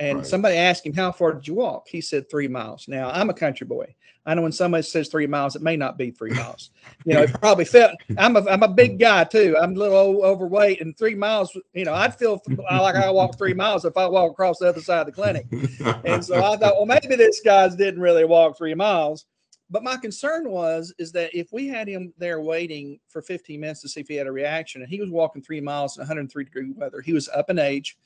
And 0.00 0.18
Right. 0.18 0.26
somebody 0.26 0.56
asked 0.56 0.84
him, 0.84 0.92
"How 0.92 1.12
far 1.12 1.32
did 1.32 1.46
you 1.46 1.54
walk?" 1.54 1.86
He 1.88 2.00
said, 2.00 2.28
three 2.28 2.48
miles." 2.48 2.88
Now 2.88 3.08
I'm 3.10 3.30
a 3.30 3.34
country 3.34 3.66
boy. 3.66 3.94
I 4.26 4.34
know 4.34 4.42
when 4.42 4.50
somebody 4.52 4.82
says 4.82 5.08
three 5.08 5.28
miles, 5.28 5.54
it 5.54 5.62
may 5.62 5.76
not 5.76 5.96
be 5.96 6.10
three 6.10 6.32
miles. 6.32 6.70
You 7.04 7.14
know, 7.14 7.22
it 7.22 7.32
probably 7.40 7.64
felt. 7.64 7.92
I'm 8.18 8.36
a 8.36 8.44
I'm 8.50 8.64
a 8.64 8.68
big 8.68 8.98
guy 8.98 9.22
too. 9.24 9.56
I'm 9.58 9.74
a 9.74 9.78
little 9.78 10.24
overweight, 10.24 10.80
and 10.80 10.98
three 10.98 11.14
miles. 11.14 11.56
You 11.72 11.84
know, 11.84 11.94
I'd 11.94 12.16
feel 12.16 12.42
like 12.70 12.96
I 12.96 13.08
walked 13.10 13.38
three 13.38 13.54
miles 13.54 13.84
if 13.84 13.96
I 13.96 14.06
walk 14.06 14.32
across 14.32 14.58
the 14.58 14.68
other 14.68 14.82
side 14.82 15.00
of 15.00 15.06
the 15.06 15.12
clinic. 15.12 15.46
And 16.04 16.24
so 16.24 16.42
I 16.42 16.56
thought, 16.56 16.74
well, 16.76 16.86
maybe 16.86 17.16
this 17.16 17.40
guy's 17.40 17.74
didn't 17.74 18.00
really 18.00 18.24
walk 18.24 18.56
three 18.56 18.74
miles. 18.74 19.26
But 19.68 19.82
my 19.82 19.96
concern 19.96 20.48
was 20.48 20.94
is 20.98 21.10
that 21.12 21.34
if 21.34 21.52
we 21.52 21.66
had 21.66 21.88
him 21.88 22.12
there 22.18 22.40
waiting 22.40 23.00
for 23.08 23.20
15 23.20 23.58
minutes 23.60 23.80
to 23.82 23.88
see 23.88 24.00
if 24.00 24.08
he 24.08 24.14
had 24.14 24.28
a 24.28 24.32
reaction, 24.32 24.82
and 24.82 24.90
he 24.90 25.00
was 25.00 25.10
walking 25.10 25.42
three 25.42 25.60
miles 25.60 25.96
in 25.96 26.00
103 26.02 26.44
degree 26.44 26.70
weather, 26.70 27.00
he 27.00 27.12
was 27.12 27.28
up 27.28 27.50
in 27.50 27.58
age. 27.58 27.96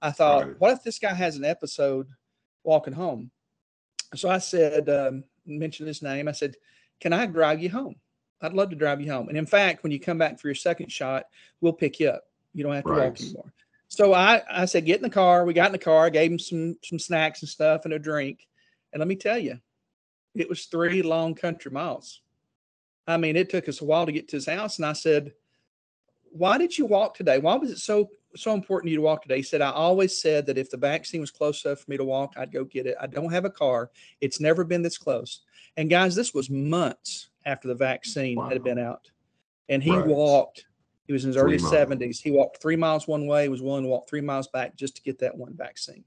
I 0.00 0.12
thought, 0.12 0.46
Right. 0.46 0.60
what 0.60 0.72
if 0.72 0.82
this 0.82 0.98
guy 0.98 1.12
has 1.12 1.36
an 1.36 1.44
episode 1.44 2.08
walking 2.64 2.94
home? 2.94 3.30
So 4.14 4.30
I 4.30 4.38
said, 4.38 4.88
um, 4.88 5.24
mentioned 5.44 5.88
his 5.88 6.02
name. 6.02 6.26
I 6.26 6.32
said, 6.32 6.56
"Can 7.00 7.12
I 7.12 7.26
drive 7.26 7.62
you 7.62 7.68
home? 7.70 7.96
I'd 8.40 8.54
love 8.54 8.70
to 8.70 8.76
drive 8.76 9.00
you 9.02 9.12
home. 9.12 9.28
And 9.28 9.36
in 9.36 9.46
fact, 9.46 9.82
when 9.82 9.92
you 9.92 10.00
come 10.00 10.16
back 10.16 10.38
for 10.40 10.48
your 10.48 10.54
second 10.54 10.90
shot, 10.90 11.26
we'll 11.60 11.72
pick 11.74 12.00
you 12.00 12.08
up. 12.08 12.24
You 12.54 12.64
don't 12.64 12.74
have 12.74 12.84
to 12.84 12.90
Right. 12.90 13.10
walk 13.10 13.20
anymore." 13.20 13.52
So 13.88 14.14
I, 14.14 14.42
I 14.50 14.64
said, 14.64 14.86
"Get 14.86 14.96
in 14.96 15.02
the 15.02 15.10
car." 15.10 15.44
We 15.44 15.52
got 15.52 15.66
in 15.66 15.72
the 15.72 15.78
car. 15.78 16.06
I 16.06 16.10
gave 16.10 16.30
him 16.32 16.38
some 16.38 16.78
some 16.82 16.98
snacks 16.98 17.42
and 17.42 17.48
stuff 17.48 17.84
and 17.84 17.92
a 17.92 17.98
drink. 17.98 18.48
And 18.92 19.00
let 19.00 19.08
me 19.08 19.16
tell 19.16 19.38
you, 19.38 19.60
it 20.34 20.48
was 20.48 20.66
three 20.66 21.02
long 21.02 21.34
country 21.34 21.70
miles. 21.70 22.22
I 23.06 23.16
mean, 23.16 23.36
it 23.36 23.50
took 23.50 23.68
us 23.68 23.80
a 23.80 23.84
while 23.84 24.06
to 24.06 24.12
get 24.12 24.28
to 24.28 24.36
his 24.36 24.46
house. 24.46 24.78
And 24.78 24.86
I 24.86 24.92
said, 24.92 25.32
Why 26.30 26.58
did 26.58 26.76
you 26.78 26.86
walk 26.86 27.14
today? 27.14 27.38
Why 27.38 27.54
was 27.56 27.70
it 27.70 27.78
so 27.78 28.10
so 28.36 28.54
important 28.54 28.86
to 28.86 28.90
you 28.92 28.96
to 28.98 29.02
walk 29.02 29.22
today? 29.22 29.38
He 29.38 29.42
said, 29.42 29.60
I 29.60 29.72
always 29.72 30.20
said 30.22 30.46
that 30.46 30.58
if 30.58 30.70
the 30.70 30.76
vaccine 30.76 31.20
was 31.20 31.32
close 31.32 31.64
enough 31.64 31.80
for 31.80 31.90
me 31.90 31.96
to 31.96 32.04
walk, 32.04 32.34
I'd 32.36 32.52
go 32.52 32.62
get 32.64 32.86
it. 32.86 32.96
I 33.00 33.08
don't 33.08 33.32
have 33.32 33.44
a 33.44 33.50
car. 33.50 33.90
It's 34.20 34.38
never 34.40 34.62
been 34.62 34.82
this 34.82 34.98
close. 34.98 35.40
And 35.76 35.90
guys, 35.90 36.14
this 36.14 36.32
was 36.32 36.48
months 36.48 37.30
after 37.44 37.66
the 37.66 37.74
vaccine 37.74 38.36
Wow. 38.36 38.48
had 38.48 38.62
been 38.62 38.78
out. 38.78 39.10
And 39.68 39.82
he 39.82 39.96
Right. 39.96 40.06
walked, 40.06 40.66
he 41.06 41.12
was 41.12 41.24
in 41.24 41.28
his 41.30 41.36
early 41.36 41.58
miles. 41.58 41.72
70s. 41.72 42.20
He 42.20 42.30
walked 42.30 42.62
three 42.62 42.76
miles 42.76 43.08
one 43.08 43.26
way, 43.26 43.48
was 43.48 43.62
willing 43.62 43.82
to 43.82 43.88
walk 43.88 44.08
three 44.08 44.20
miles 44.20 44.46
back 44.46 44.76
just 44.76 44.94
to 44.96 45.02
get 45.02 45.18
that 45.18 45.36
one 45.36 45.54
vaccine. 45.54 46.04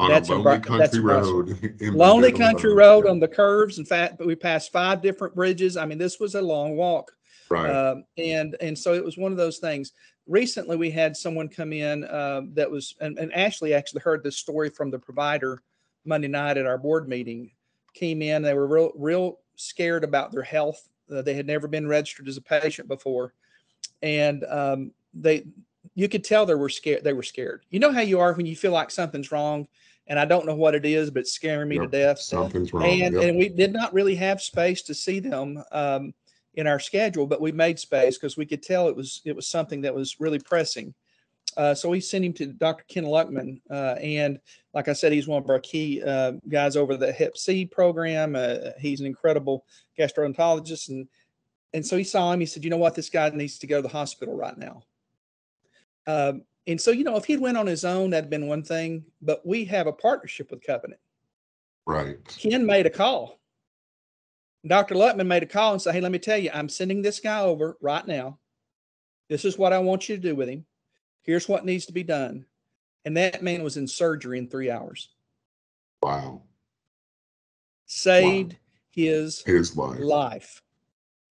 On 0.00 0.08
That's 0.08 0.28
a 0.28 0.36
lonely 0.36 0.58
that's 0.58 0.66
country 0.68 1.00
road. 1.00 1.76
in 1.80 1.94
lonely 1.94 2.30
country 2.30 2.72
road 2.72 3.04
yeah, 3.04 3.10
on 3.10 3.18
the 3.18 3.26
curves. 3.26 3.78
In 3.78 3.84
fact, 3.84 4.16
but 4.16 4.28
we 4.28 4.36
passed 4.36 4.70
five 4.70 5.02
different 5.02 5.34
bridges. 5.34 5.76
I 5.76 5.86
mean, 5.86 5.98
this 5.98 6.20
was 6.20 6.36
a 6.36 6.42
long 6.42 6.76
walk, 6.76 7.10
Right. 7.50 7.68
um, 7.68 8.04
and 8.16 8.56
and 8.60 8.78
so 8.78 8.94
it 8.94 9.04
was 9.04 9.16
one 9.18 9.32
of 9.32 9.38
those 9.38 9.58
things. 9.58 9.92
Recently, 10.28 10.76
we 10.76 10.90
had 10.90 11.16
someone 11.16 11.48
come 11.48 11.72
in 11.72 12.04
uh, 12.04 12.42
that 12.52 12.70
was, 12.70 12.94
and, 13.00 13.18
and 13.18 13.32
Ashley 13.32 13.74
actually 13.74 14.02
heard 14.02 14.22
this 14.22 14.36
story 14.36 14.68
from 14.70 14.90
the 14.90 14.98
provider 14.98 15.62
Monday 16.04 16.28
night 16.28 16.58
at 16.58 16.66
our 16.66 16.78
board 16.78 17.08
meeting. 17.08 17.50
Came 17.94 18.22
in, 18.22 18.42
they 18.42 18.54
were 18.54 18.68
real 18.68 18.92
real 18.94 19.40
scared 19.56 20.04
about 20.04 20.30
their 20.30 20.42
health. 20.42 20.88
Uh, 21.12 21.22
they 21.22 21.34
had 21.34 21.46
never 21.46 21.66
been 21.66 21.88
registered 21.88 22.28
as 22.28 22.36
a 22.36 22.42
patient 22.42 22.86
before, 22.86 23.34
and 24.02 24.44
um, 24.44 24.92
they 25.12 25.44
you 25.94 26.08
could 26.08 26.24
tell 26.24 26.46
they 26.46 26.54
were 26.54 26.68
scared. 26.68 27.04
They 27.04 27.12
were 27.12 27.22
scared. 27.22 27.64
You 27.70 27.78
know 27.80 27.92
how 27.92 28.00
you 28.00 28.20
are 28.20 28.32
when 28.34 28.46
you 28.46 28.56
feel 28.56 28.72
like 28.72 28.90
something's 28.90 29.32
wrong, 29.32 29.66
and 30.06 30.18
I 30.18 30.24
don't 30.24 30.46
know 30.46 30.54
what 30.54 30.74
it 30.74 30.84
is, 30.84 31.10
but 31.10 31.20
it's 31.20 31.32
scaring 31.32 31.68
me 31.68 31.76
Yep, 31.76 31.84
to 31.84 31.98
death. 31.98 32.18
Something's 32.18 32.72
wrong. 32.72 32.84
and 32.84 33.14
Yep. 33.14 33.22
and 33.22 33.38
we 33.38 33.48
did 33.48 33.72
not 33.72 33.92
really 33.92 34.14
have 34.16 34.40
space 34.40 34.82
to 34.82 34.94
see 34.94 35.20
them 35.20 35.62
um, 35.72 36.12
in 36.54 36.66
our 36.66 36.80
schedule, 36.80 37.26
but 37.26 37.40
we 37.40 37.52
made 37.52 37.78
space 37.78 38.16
because 38.16 38.36
we 38.36 38.46
could 38.46 38.62
tell 38.62 38.88
it 38.88 38.96
was 38.96 39.22
it 39.24 39.34
was 39.36 39.46
something 39.48 39.80
that 39.82 39.94
was 39.94 40.20
really 40.20 40.38
pressing. 40.38 40.94
Uh, 41.56 41.74
so 41.74 41.88
we 41.88 41.98
sent 41.98 42.24
him 42.24 42.32
to 42.34 42.46
Dr. 42.46 42.84
Ken 42.88 43.04
Luckman. 43.04 43.60
Uh, 43.68 43.94
and 44.00 44.38
like 44.74 44.86
I 44.86 44.92
said, 44.92 45.12
he's 45.12 45.26
one 45.26 45.42
of 45.42 45.50
our 45.50 45.58
key 45.58 46.00
uh, 46.02 46.32
guys 46.48 46.76
over 46.76 46.96
the 46.96 47.10
Hep 47.10 47.36
C 47.36 47.64
program. 47.64 48.36
Uh, 48.36 48.70
he's 48.78 49.00
an 49.00 49.06
incredible 49.06 49.64
gastroenterologist. 49.98 50.90
And, 50.90 51.08
and 51.74 51.84
so 51.84 51.96
he 51.96 52.04
saw 52.04 52.32
him. 52.32 52.40
He 52.40 52.46
said, 52.46 52.62
you 52.62 52.70
know 52.70 52.76
what? 52.76 52.94
This 52.94 53.10
guy 53.10 53.28
needs 53.30 53.58
to 53.58 53.66
go 53.66 53.76
to 53.78 53.82
the 53.82 53.88
hospital 53.88 54.36
right 54.36 54.56
now. 54.56 54.82
Um, 56.08 56.42
and 56.66 56.80
so, 56.80 56.90
you 56.90 57.04
know, 57.04 57.16
if 57.16 57.26
he'd 57.26 57.40
went 57.40 57.58
on 57.58 57.66
his 57.66 57.84
own, 57.84 58.10
that'd 58.10 58.30
been 58.30 58.48
one 58.48 58.62
thing. 58.62 59.04
But 59.22 59.46
we 59.46 59.64
have 59.66 59.86
a 59.86 59.92
partnership 59.92 60.50
with 60.50 60.66
Covenant. 60.66 61.00
Right. 61.86 62.18
Ken 62.26 62.66
made 62.66 62.86
a 62.86 62.90
call. 62.90 63.38
Dr. 64.66 64.96
Lutman 64.96 65.28
made 65.28 65.42
a 65.42 65.46
call 65.46 65.72
and 65.72 65.80
said, 65.80 65.94
Hey, 65.94 66.00
let 66.00 66.12
me 66.12 66.18
tell 66.18 66.36
you, 66.36 66.50
I'm 66.52 66.68
sending 66.68 67.00
this 67.00 67.20
guy 67.20 67.40
over 67.40 67.76
right 67.80 68.06
now. 68.06 68.38
This 69.28 69.44
is 69.44 69.56
what 69.56 69.72
I 69.72 69.78
want 69.78 70.08
you 70.08 70.16
to 70.16 70.22
do 70.22 70.34
with 70.34 70.48
him. 70.48 70.64
Here's 71.22 71.48
what 71.48 71.64
needs 71.64 71.86
to 71.86 71.92
be 71.92 72.02
done. 72.02 72.46
And 73.04 73.16
that 73.16 73.42
man 73.42 73.62
was 73.62 73.76
in 73.76 73.86
surgery 73.86 74.38
in 74.38 74.48
three 74.48 74.70
hours. 74.70 75.10
Wow. 76.02 76.42
Saved 77.86 78.52
wow. 78.52 78.58
his, 78.90 79.42
his 79.42 79.76
life. 79.76 80.00
life. 80.00 80.62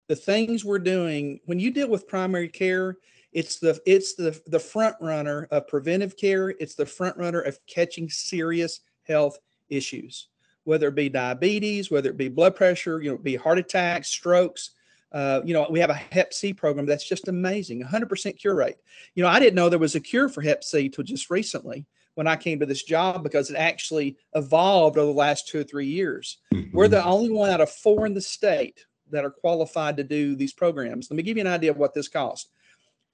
The 0.07 0.15
things 0.15 0.63
we're 0.63 0.79
doing 0.79 1.39
when 1.45 1.59
you 1.59 1.71
deal 1.71 1.89
with 1.89 2.07
primary 2.07 2.47
care, 2.47 2.97
it's 3.33 3.59
the 3.59 3.79
it's 3.85 4.15
the 4.15 4.39
the 4.47 4.59
front 4.59 4.95
runner 5.01 5.47
of 5.51 5.67
preventive 5.67 6.15
care. 6.17 6.49
It's 6.49 6.75
the 6.75 6.85
front 6.85 7.17
runner 7.17 7.41
of 7.41 7.59
catching 7.67 8.09
serious 8.09 8.79
health 9.03 9.37
issues, 9.69 10.27
whether 10.63 10.87
it 10.87 10.95
be 10.95 11.09
diabetes, 11.09 11.91
whether 11.91 12.09
it 12.09 12.17
be 12.17 12.29
blood 12.29 12.55
pressure, 12.55 13.01
you 13.01 13.11
know, 13.11 13.17
be 13.17 13.35
heart 13.35 13.57
attacks, 13.57 14.09
strokes. 14.09 14.71
Uh, 15.11 15.41
you 15.45 15.53
know, 15.53 15.65
we 15.69 15.79
have 15.79 15.89
a 15.89 15.93
Hep 15.93 16.33
C 16.33 16.53
program 16.53 16.85
that's 16.85 17.07
just 17.07 17.29
amazing, 17.29 17.81
100% 17.81 18.37
cure 18.37 18.55
rate. 18.55 18.75
You 19.15 19.23
know, 19.23 19.29
I 19.29 19.39
didn't 19.39 19.55
know 19.55 19.69
there 19.69 19.79
was 19.79 19.95
a 19.95 20.01
cure 20.01 20.27
for 20.27 20.41
Hep 20.41 20.63
C 20.63 20.89
till 20.89 21.05
just 21.05 21.29
recently 21.29 21.85
when 22.15 22.27
I 22.27 22.35
came 22.35 22.59
to 22.59 22.65
this 22.65 22.83
job 22.83 23.23
because 23.23 23.49
it 23.49 23.55
actually 23.55 24.17
evolved 24.35 24.97
over 24.97 25.05
the 25.05 25.17
last 25.17 25.47
two 25.47 25.59
or 25.59 25.63
three 25.63 25.85
years. 25.85 26.39
Mm-hmm. 26.53 26.75
We're 26.75 26.87
the 26.87 27.03
only 27.05 27.29
one 27.29 27.51
out 27.51 27.61
of 27.61 27.69
four 27.69 28.05
in 28.05 28.13
the 28.13 28.21
state 28.21 28.85
that 29.11 29.25
are 29.25 29.31
qualified 29.31 29.97
to 29.97 30.03
do 30.03 30.35
these 30.35 30.53
programs. 30.53 31.09
Let 31.09 31.17
me 31.17 31.23
give 31.23 31.37
you 31.37 31.41
an 31.41 31.47
idea 31.47 31.71
of 31.71 31.77
what 31.77 31.93
this 31.93 32.07
costs. 32.07 32.49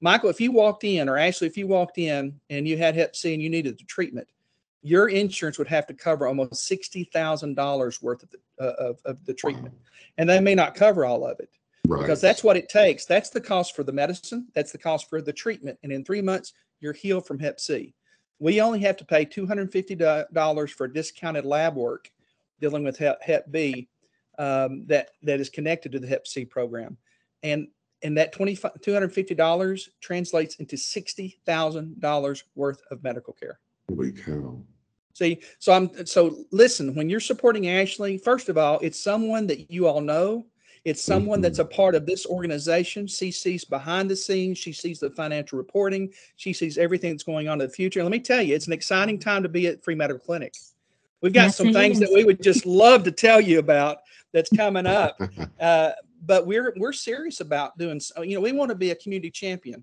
Michael, 0.01 0.29
if 0.29 0.41
you 0.41 0.51
walked 0.51 0.83
in, 0.83 1.07
or 1.07 1.17
actually, 1.17 1.47
if 1.47 1.57
you 1.57 1.65
walked 1.65 1.97
in 1.97 2.39
and 2.49 2.67
you 2.67 2.77
had 2.77 2.95
Hep 2.95 3.15
C 3.15 3.33
and 3.33 3.41
you 3.41 3.49
needed 3.49 3.77
the 3.77 3.85
treatment, 3.85 4.27
your 4.81 5.07
insurance 5.07 5.57
would 5.57 5.67
have 5.67 5.87
to 5.87 5.93
cover 5.93 6.27
almost 6.27 6.67
sixty 6.67 7.05
thousand 7.05 7.55
dollars 7.55 8.01
worth 8.01 8.21
of 8.21 8.29
the 8.31 8.39
uh, 8.59 8.73
of, 8.79 8.99
of 9.05 9.25
the 9.25 9.33
treatment, 9.33 9.73
and 10.17 10.29
they 10.29 10.41
may 10.41 10.55
not 10.55 10.75
cover 10.75 11.05
all 11.05 11.25
of 11.25 11.39
it 11.39 11.49
right. 11.87 12.01
because 12.01 12.19
that's 12.19 12.43
what 12.43 12.57
it 12.57 12.67
takes. 12.67 13.05
That's 13.05 13.29
the 13.29 13.39
cost 13.39 13.75
for 13.75 13.83
the 13.83 13.93
medicine. 13.93 14.47
That's 14.53 14.73
the 14.73 14.77
cost 14.77 15.09
for 15.09 15.21
the 15.21 15.31
treatment, 15.31 15.79
and 15.83 15.91
in 15.91 16.03
three 16.03 16.21
months 16.21 16.51
you're 16.81 16.91
healed 16.91 17.25
from 17.25 17.39
Hep 17.39 17.61
C. 17.61 17.93
We 18.39 18.59
only 18.59 18.79
have 18.79 18.97
to 18.97 19.05
pay 19.05 19.23
two 19.23 19.47
hundred 19.47 19.71
fifty 19.71 19.95
dollars 19.95 20.71
for 20.71 20.87
discounted 20.89 21.45
lab 21.45 21.75
work 21.75 22.11
dealing 22.59 22.83
with 22.83 22.97
Hep, 22.97 23.23
Hep 23.23 23.49
B 23.51 23.87
um, 24.37 24.85
that 24.87 25.09
that 25.23 25.39
is 25.39 25.49
connected 25.49 25.91
to 25.91 25.99
the 25.99 26.07
Hep 26.07 26.27
C 26.27 26.45
program, 26.45 26.97
and 27.41 27.67
and 28.03 28.17
that 28.17 28.33
$250 28.33 29.89
translates 30.01 30.55
into 30.55 30.75
$60,000 30.75 32.43
worth 32.55 32.81
of 32.91 33.01
medical 33.01 33.33
care. 33.33 33.59
Holy 33.89 34.11
cow. 34.11 34.61
See, 35.13 35.39
so 35.59 35.73
I'm 35.73 36.05
so 36.05 36.43
listen, 36.51 36.95
when 36.95 37.09
you're 37.09 37.19
supporting 37.19 37.69
Ashley, 37.69 38.17
first 38.17 38.49
of 38.49 38.57
all, 38.57 38.79
it's 38.81 38.99
someone 38.99 39.45
that 39.47 39.71
you 39.71 39.87
all 39.87 40.01
know. 40.01 40.45
It's 40.85 41.01
someone 41.01 41.37
mm-hmm. 41.37 41.43
that's 41.43 41.59
a 41.59 41.65
part 41.65 41.95
of 41.95 42.05
this 42.05 42.25
organization. 42.25 43.07
She 43.07 43.31
sees 43.31 43.63
behind 43.63 44.09
the 44.09 44.15
scenes. 44.15 44.57
She 44.57 44.73
sees 44.73 44.99
the 44.99 45.11
financial 45.11 45.57
reporting. 45.57 46.11
She 46.35 46.51
sees 46.51 46.77
everything 46.77 47.11
that's 47.11 47.23
going 47.23 47.47
on 47.47 47.61
in 47.61 47.67
the 47.67 47.73
future. 47.73 48.03
let 48.03 48.11
me 48.11 48.19
tell 48.19 48.41
you, 48.41 48.55
it's 48.55 48.67
an 48.67 48.73
exciting 48.73 49.19
time 49.19 49.43
to 49.43 49.49
be 49.49 49.67
at 49.67 49.83
Free 49.83 49.95
Medical 49.95 50.19
Clinic. 50.19 50.55
We've 51.21 51.31
got 51.31 51.43
yes, 51.43 51.57
some 51.57 51.71
things 51.71 51.97
is. 51.97 51.99
that 52.01 52.13
we 52.13 52.25
would 52.25 52.43
just 52.43 52.65
love 52.65 53.03
to 53.03 53.11
tell 53.11 53.39
you 53.39 53.59
about 53.59 53.99
that's 54.33 54.49
coming 54.49 54.85
up. 54.85 55.19
Uh, 55.59 55.91
but 56.25 56.45
we're 56.45 56.73
we're 56.77 56.91
serious 56.91 57.39
about 57.39 57.77
doing. 57.77 58.01
You 58.17 58.35
know, 58.35 58.41
we 58.41 58.51
want 58.51 58.69
to 58.69 58.75
be 58.75 58.91
a 58.91 58.95
community 58.95 59.31
champion 59.31 59.81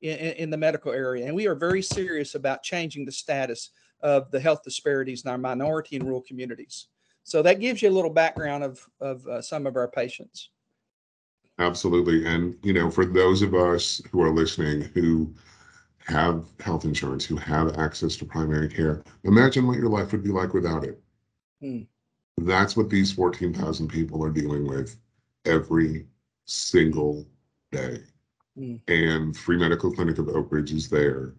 in, 0.00 0.16
in 0.16 0.50
the 0.50 0.56
medical 0.56 0.92
area, 0.92 1.26
and 1.26 1.34
we 1.34 1.46
are 1.46 1.54
very 1.54 1.82
serious 1.82 2.34
about 2.34 2.62
changing 2.62 3.04
the 3.04 3.12
status 3.12 3.70
of 4.00 4.30
the 4.30 4.40
health 4.40 4.62
disparities 4.62 5.24
in 5.24 5.30
our 5.30 5.36
minority 5.36 5.96
and 5.96 6.06
rural 6.06 6.22
communities. 6.22 6.86
So 7.24 7.42
that 7.42 7.60
gives 7.60 7.82
you 7.82 7.90
a 7.90 7.92
little 7.92 8.10
background 8.10 8.64
of 8.64 8.86
of 9.00 9.26
uh, 9.26 9.42
some 9.42 9.66
of 9.66 9.76
our 9.76 9.88
patients. 9.88 10.50
Absolutely, 11.58 12.24
and 12.26 12.56
you 12.62 12.72
know, 12.72 12.90
for 12.90 13.04
those 13.04 13.42
of 13.42 13.54
us 13.54 14.00
who 14.10 14.22
are 14.22 14.30
listening 14.30 14.82
who 14.94 15.34
have 16.06 16.44
health 16.60 16.84
insurance, 16.84 17.24
who 17.24 17.36
have 17.36 17.78
access 17.78 18.16
to 18.16 18.24
primary 18.24 18.68
care, 18.68 19.02
imagine 19.24 19.66
what 19.66 19.76
your 19.76 19.90
life 19.90 20.12
would 20.12 20.24
be 20.24 20.30
like 20.30 20.54
without 20.54 20.84
it. 20.84 21.00
Hmm. 21.60 21.82
That's 22.38 22.76
what 22.76 22.90
these 22.90 23.12
14,000 23.12 23.88
people 23.88 24.24
are 24.24 24.30
dealing 24.30 24.66
with 24.66 24.96
every 25.44 26.06
single 26.46 27.26
day. 27.70 27.98
Mm. 28.58 28.80
And 28.88 29.36
Free 29.36 29.58
Medical 29.58 29.92
Clinic 29.92 30.18
of 30.18 30.28
Oak 30.28 30.50
Ridge 30.50 30.72
is 30.72 30.88
there 30.88 31.34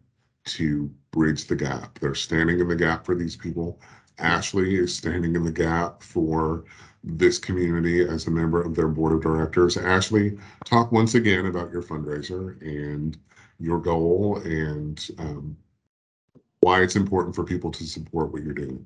to 0.45 0.91
bridge 1.12 1.47
the 1.47 1.56
gap. 1.56 1.99
They're 1.99 2.15
standing 2.15 2.60
in 2.60 2.67
the 2.67 2.75
gap 2.75 3.06
for 3.06 3.15
these 3.15 3.36
people. 3.36 3.80
Ashley 4.17 4.75
is 4.75 4.95
standing 4.95 5.36
in 5.36 5.43
the 5.43 5.51
gap 5.51 6.04
for 6.04 6.65
this 7.04 7.39
community 7.39 8.08
as 8.08 8.27
a 8.27 8.32
member 8.32 8.62
of 8.62 8.75
their 8.75 8.88
board 8.88 9.13
of 9.13 9.21
directors. 9.21 9.77
Ashley, 9.77 10.38
talk 10.65 10.91
once 10.91 11.15
again 11.15 11.47
about 11.47 11.71
your 11.71 11.82
fundraiser 11.82 12.62
and 12.62 13.17
your 13.60 13.80
goal 13.80 14.38
and 14.43 15.08
um, 15.17 15.58
why 16.62 16.82
it's 16.82 16.95
important 16.95 17.36
for 17.36 17.43
people 17.43 17.71
to 17.71 17.84
support 17.86 18.32
what 18.32 18.43
you're 18.43 18.54
doing. 18.54 18.86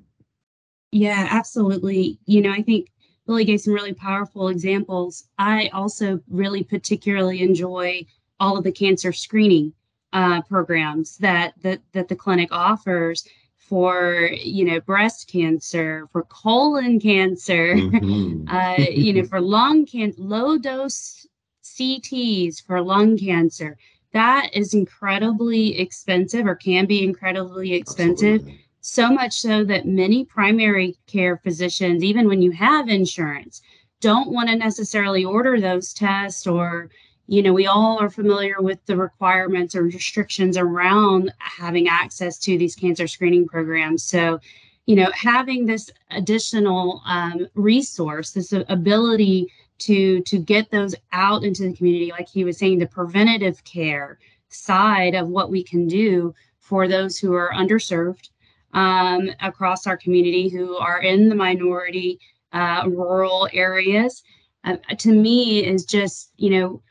Yeah, 0.92 1.26
absolutely. 1.30 2.18
You 2.26 2.42
know, 2.42 2.52
I 2.52 2.62
think 2.62 2.88
Billy 3.26 3.44
gave 3.44 3.60
some 3.60 3.74
really 3.74 3.94
powerful 3.94 4.48
examples. 4.48 5.24
I 5.38 5.68
also 5.68 6.20
really 6.28 6.62
particularly 6.62 7.42
enjoy 7.42 8.06
all 8.38 8.56
of 8.56 8.64
the 8.64 8.72
cancer 8.72 9.12
screening 9.12 9.72
uh, 10.12 10.42
programs 10.42 11.18
that, 11.18 11.54
that 11.62 11.80
that 11.92 12.08
the 12.08 12.16
clinic 12.16 12.48
offers 12.52 13.26
for 13.56 14.30
you 14.32 14.64
know 14.64 14.80
breast 14.80 15.28
cancer, 15.30 16.06
for 16.12 16.22
colon 16.24 17.00
cancer, 17.00 17.74
mm-hmm. 17.74 18.48
uh, 18.54 18.84
you 18.90 19.12
know 19.12 19.24
for 19.24 19.40
lung 19.40 19.84
cancer, 19.86 20.20
low 20.22 20.56
dose 20.56 21.26
CTs 21.64 22.64
for 22.64 22.80
lung 22.80 23.18
cancer. 23.18 23.76
That 24.12 24.50
is 24.54 24.72
incredibly 24.72 25.78
expensive, 25.78 26.46
or 26.46 26.54
can 26.54 26.86
be 26.86 27.02
incredibly 27.02 27.74
expensive. 27.74 28.36
Absolutely 28.36 28.65
so 28.88 29.10
much 29.10 29.40
so 29.40 29.64
that 29.64 29.84
many 29.84 30.24
primary 30.24 30.96
care 31.08 31.38
physicians, 31.38 32.04
even 32.04 32.28
when 32.28 32.40
you 32.40 32.52
have 32.52 32.88
insurance, 32.88 33.60
don't 34.00 34.30
want 34.30 34.48
to 34.48 34.54
necessarily 34.54 35.24
order 35.24 35.60
those 35.60 35.92
tests 35.92 36.46
or 36.46 36.88
you 37.26 37.42
know 37.42 37.52
we 37.52 37.66
all 37.66 37.98
are 37.98 38.08
familiar 38.08 38.60
with 38.60 38.78
the 38.86 38.96
requirements 38.96 39.74
or 39.74 39.82
restrictions 39.82 40.56
around 40.56 41.32
having 41.38 41.88
access 41.88 42.38
to 42.38 42.56
these 42.56 42.76
cancer 42.76 43.08
screening 43.08 43.48
programs. 43.48 44.04
So 44.04 44.38
you 44.86 44.94
know 44.94 45.10
having 45.14 45.66
this 45.66 45.90
additional 46.12 47.02
um, 47.06 47.48
resource 47.54 48.30
this 48.30 48.52
ability 48.52 49.52
to 49.78 50.20
to 50.22 50.38
get 50.38 50.70
those 50.70 50.94
out 51.12 51.42
into 51.42 51.64
the 51.64 51.74
community 51.74 52.12
like 52.12 52.28
he 52.28 52.44
was 52.44 52.56
saying 52.56 52.78
the 52.78 52.86
preventative 52.86 53.64
care 53.64 54.20
side 54.48 55.16
of 55.16 55.26
what 55.26 55.50
we 55.50 55.64
can 55.64 55.88
do 55.88 56.32
for 56.60 56.86
those 56.86 57.18
who 57.18 57.34
are 57.34 57.50
underserved 57.52 58.28
um, 58.76 59.30
across 59.40 59.86
our 59.86 59.96
community 59.96 60.48
who 60.48 60.76
are 60.76 61.00
in 61.00 61.28
the 61.28 61.34
minority 61.34 62.20
uh, 62.52 62.84
rural 62.86 63.48
areas. 63.52 64.22
Uh, 64.64 64.76
to 64.98 65.12
me, 65.12 65.64
is 65.64 65.84
just 65.84 66.30
you 66.36 66.50
know 66.50 66.82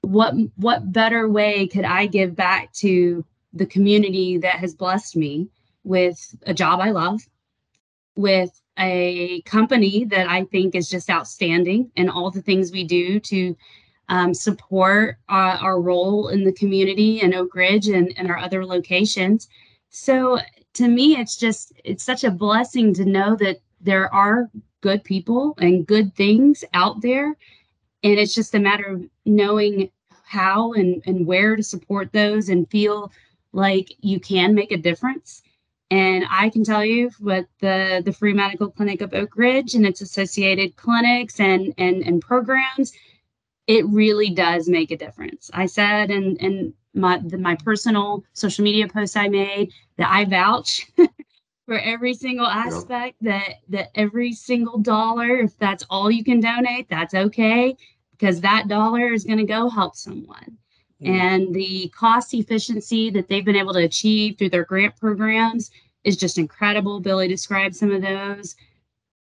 what 0.00 0.34
what 0.56 0.92
better 0.92 1.28
way 1.28 1.68
could 1.68 1.84
I 1.84 2.06
give 2.06 2.34
back 2.34 2.72
to 2.74 3.24
the 3.52 3.66
community 3.66 4.38
that 4.38 4.56
has 4.56 4.74
blessed 4.74 5.16
me 5.16 5.48
with 5.84 6.18
a 6.46 6.54
job 6.54 6.80
I 6.80 6.90
love, 6.90 7.20
with 8.16 8.50
a 8.78 9.42
company 9.42 10.04
that 10.04 10.28
I 10.28 10.44
think 10.44 10.74
is 10.74 10.88
just 10.88 11.10
outstanding, 11.10 11.90
and 11.96 12.10
all 12.10 12.30
the 12.30 12.42
things 12.42 12.72
we 12.72 12.84
do 12.84 13.20
to 13.20 13.56
um, 14.08 14.32
support 14.32 15.16
uh, 15.28 15.58
our 15.60 15.80
role 15.80 16.28
in 16.28 16.44
the 16.44 16.52
community 16.52 17.20
in 17.20 17.34
Oak 17.34 17.54
Ridge 17.54 17.88
and, 17.88 18.12
and 18.16 18.30
our 18.30 18.38
other 18.38 18.64
locations. 18.64 19.48
So 19.90 20.38
to 20.76 20.88
me 20.88 21.16
it's 21.16 21.36
just 21.36 21.72
it's 21.84 22.04
such 22.04 22.24
a 22.24 22.30
blessing 22.30 22.94
to 22.94 23.04
know 23.04 23.36
that 23.36 23.60
there 23.80 24.12
are 24.12 24.50
good 24.80 25.02
people 25.04 25.54
and 25.58 25.86
good 25.86 26.14
things 26.14 26.64
out 26.72 27.00
there. 27.02 27.36
And 28.02 28.18
it's 28.18 28.34
just 28.34 28.54
a 28.54 28.60
matter 28.60 28.86
of 28.86 29.04
knowing 29.24 29.90
how 30.24 30.72
and, 30.74 31.02
and 31.06 31.26
where 31.26 31.56
to 31.56 31.62
support 31.62 32.12
those 32.12 32.48
and 32.48 32.70
feel 32.70 33.10
like 33.52 33.92
you 34.00 34.20
can 34.20 34.54
make 34.54 34.72
a 34.72 34.76
difference. 34.76 35.42
And 35.88 36.24
i 36.30 36.50
can 36.50 36.64
tell 36.64 36.84
you 36.84 37.10
with 37.20 37.46
the 37.60 38.02
the 38.04 38.12
free 38.12 38.32
medical 38.32 38.70
clinic 38.70 39.00
of 39.02 39.14
oak 39.14 39.36
ridge 39.36 39.74
and 39.74 39.86
its 39.86 40.00
associated 40.00 40.74
clinics 40.74 41.38
and 41.38 41.72
and, 41.78 42.02
and 42.02 42.20
programs 42.20 42.92
it 43.68 43.84
really 43.86 44.30
does 44.30 44.68
make 44.68 44.90
a 44.90 44.96
difference. 44.96 45.48
I 45.52 45.66
said 45.66 46.10
and 46.10 46.36
in 46.38 46.74
my 46.96 47.18
the, 47.18 47.38
my 47.38 47.54
personal 47.56 48.24
social 48.32 48.64
media 48.64 48.88
posts 48.88 49.16
I 49.16 49.28
made 49.28 49.72
that 49.98 50.10
I 50.10 50.24
vouch 50.24 50.86
for 51.66 51.78
every 51.78 52.14
single 52.14 52.46
aspect 52.46 53.16
that 53.22 53.60
that 53.68 53.90
every 53.94 54.32
single 54.32 54.78
dollar 54.78 55.38
if 55.38 55.56
that's 55.58 55.84
all 55.90 56.10
you 56.10 56.24
can 56.24 56.40
donate 56.40 56.88
that's 56.88 57.14
okay 57.14 57.76
because 58.12 58.40
that 58.40 58.68
dollar 58.68 59.12
is 59.12 59.24
going 59.24 59.38
to 59.38 59.44
go 59.44 59.68
help 59.68 59.96
someone. 59.96 60.58
Mm. 61.02 61.08
and 61.08 61.54
the 61.54 61.92
cost 61.94 62.32
efficiency 62.32 63.10
that 63.10 63.28
they've 63.28 63.44
been 63.44 63.54
able 63.54 63.74
to 63.74 63.84
achieve 63.84 64.38
through 64.38 64.48
their 64.48 64.64
grant 64.64 64.96
programs 64.96 65.70
is 66.04 66.16
just 66.16 66.38
incredible. 66.38 67.00
Billy 67.00 67.28
described 67.28 67.76
some 67.76 67.92
of 67.92 68.00
those. 68.00 68.56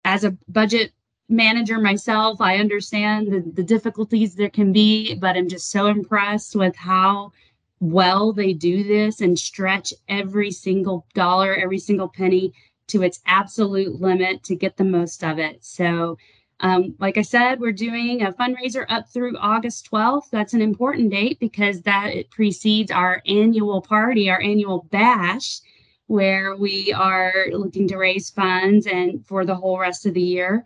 As 0.05 0.23
a 0.23 0.37
budget 0.47 0.93
manager 1.27 1.79
myself 1.79 2.39
i 2.39 2.57
understand 2.57 3.31
the, 3.31 3.39
the 3.53 3.63
difficulties 3.63 4.35
there 4.35 4.49
can 4.49 4.71
be 4.71 5.15
but 5.15 5.35
i'm 5.35 5.49
just 5.49 5.71
so 5.71 5.87
impressed 5.87 6.55
with 6.55 6.75
how 6.75 7.31
well 7.79 8.33
they 8.33 8.53
do 8.53 8.83
this 8.83 9.21
and 9.21 9.37
stretch 9.37 9.93
every 10.07 10.51
single 10.51 11.05
dollar, 11.13 11.55
every 11.55 11.79
single 11.79 12.09
penny 12.09 12.53
to 12.87 13.01
its 13.01 13.19
absolute 13.25 13.99
limit 13.99 14.43
to 14.43 14.55
get 14.55 14.77
the 14.77 14.83
most 14.83 15.23
of 15.23 15.39
it. 15.39 15.63
So, 15.63 16.17
um, 16.61 16.95
like 16.99 17.17
I 17.17 17.21
said, 17.21 17.59
we're 17.59 17.73
doing 17.73 18.21
a 18.21 18.31
fundraiser 18.31 18.85
up 18.87 19.09
through 19.09 19.37
August 19.37 19.89
12th. 19.91 20.29
That's 20.31 20.53
an 20.53 20.61
important 20.61 21.11
date 21.11 21.39
because 21.39 21.81
that 21.81 22.13
it 22.13 22.31
precedes 22.31 22.91
our 22.91 23.21
annual 23.27 23.81
party, 23.81 24.29
our 24.29 24.41
annual 24.41 24.87
bash, 24.91 25.59
where 26.07 26.55
we 26.55 26.93
are 26.93 27.47
looking 27.51 27.87
to 27.89 27.97
raise 27.97 28.29
funds 28.29 28.87
and 28.87 29.25
for 29.25 29.45
the 29.45 29.55
whole 29.55 29.79
rest 29.79 30.05
of 30.05 30.13
the 30.13 30.21
year. 30.21 30.63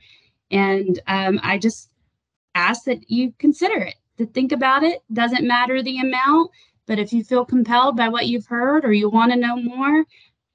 And 0.52 1.00
um, 1.08 1.40
I 1.42 1.58
just 1.58 1.90
ask 2.54 2.84
that 2.84 3.10
you 3.10 3.34
consider 3.40 3.78
it, 3.78 3.96
to 4.18 4.26
think 4.26 4.52
about 4.52 4.84
it. 4.84 5.02
Doesn't 5.12 5.48
matter 5.48 5.82
the 5.82 6.00
amount 6.00 6.52
but 6.90 6.98
if 6.98 7.14
you 7.14 7.24
feel 7.24 7.46
compelled 7.46 7.96
by 7.96 8.10
what 8.10 8.26
you've 8.26 8.48
heard 8.48 8.84
or 8.84 8.92
you 8.92 9.10
want 9.10 9.32
to 9.32 9.38
know 9.38 9.56
more, 9.56 10.06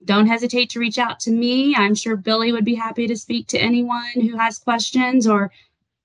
don't 0.05 0.27
hesitate 0.27 0.69
to 0.71 0.81
reach 0.81 0.99
out 0.99 1.21
to 1.21 1.31
me. 1.31 1.77
I'm 1.77 1.95
sure 1.95 2.17
Billy 2.17 2.51
would 2.51 2.65
be 2.65 2.75
happy 2.75 3.07
to 3.07 3.17
speak 3.17 3.47
to 3.49 3.59
anyone 3.59 4.11
who 4.15 4.37
has 4.37 4.59
questions, 4.59 5.29
or 5.29 5.53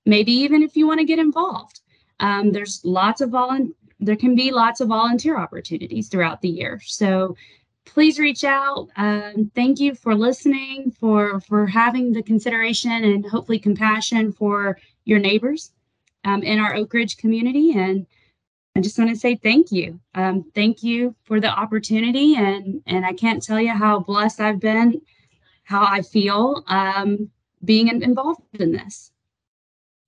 maybe 0.06 0.30
even 0.30 0.62
if 0.62 0.76
you 0.76 0.86
want 0.86 1.00
to 1.00 1.04
get 1.04 1.18
involved. 1.18 1.80
Um, 2.20 2.52
there's 2.52 2.80
lots 2.84 3.20
of 3.20 3.30
volunteer. 3.30 3.74
There 3.98 4.14
can 4.14 4.36
be 4.36 4.52
lots 4.52 4.80
of 4.80 4.86
volunteer 4.86 5.36
opportunities 5.36 6.08
throughout 6.08 6.40
the 6.42 6.48
year. 6.48 6.80
So 6.84 7.36
please 7.84 8.20
reach 8.20 8.44
out. 8.44 8.88
Um, 8.96 9.50
thank 9.56 9.80
you 9.80 9.96
for 9.96 10.14
listening, 10.14 10.92
for 10.92 11.40
for 11.40 11.66
having 11.66 12.12
the 12.12 12.22
consideration 12.22 12.92
and 12.92 13.26
hopefully 13.26 13.58
compassion 13.58 14.30
for 14.30 14.78
your 15.04 15.18
neighbors 15.18 15.72
um, 16.24 16.44
in 16.44 16.60
our 16.60 16.76
Oak 16.76 16.94
Ridge 16.94 17.16
community. 17.16 17.72
And 17.72 18.06
I 18.76 18.80
just 18.80 18.98
want 18.98 19.10
to 19.10 19.16
say 19.16 19.34
thank 19.34 19.72
you. 19.72 20.00
Um, 20.14 20.44
thank 20.54 20.82
you 20.82 21.14
for 21.24 21.40
the 21.40 21.48
opportunity, 21.48 22.36
and 22.36 22.82
and 22.86 23.04
I 23.04 23.12
can't 23.12 23.42
tell 23.42 23.60
you 23.60 23.72
how 23.72 24.00
blessed 24.00 24.40
I've 24.40 24.60
been, 24.60 25.00
how 25.64 25.84
I 25.84 26.02
feel 26.02 26.62
um, 26.68 27.30
being 27.64 27.88
involved 27.88 28.42
in 28.54 28.72
this. 28.72 29.12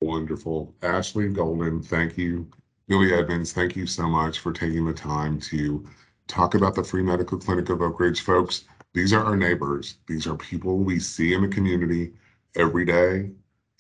Wonderful, 0.01 0.75
Ashley 0.83 1.29
Golden. 1.29 1.83
Thank 1.83 2.17
you, 2.17 2.49
Billy 2.89 3.13
Edmonds. 3.13 3.53
Thank 3.53 3.77
you 3.77 3.87
so 3.87 4.07
much 4.09 4.39
for 4.39 4.53
taking 4.53 4.85
the 4.85 4.93
time 4.93 5.41
to 5.41 5.85
talk 6.29 6.55
about 6.55 6.75
the 6.75 6.85
Free 6.85 7.03
Medical 7.03 7.39
Clinic 7.39 7.69
of 7.69 7.83
Oak 7.83 7.99
Ridge, 7.99 8.21
folks. 8.21 8.65
These 8.95 9.13
are 9.13 9.25
our 9.25 9.37
neighbors. 9.37 9.97
These 10.07 10.27
are 10.27 10.37
people 10.37 10.79
we 10.79 10.99
see 10.99 11.35
in 11.35 11.43
the 11.43 11.49
community 11.49 12.13
every 12.57 12.85
day. 12.85 13.31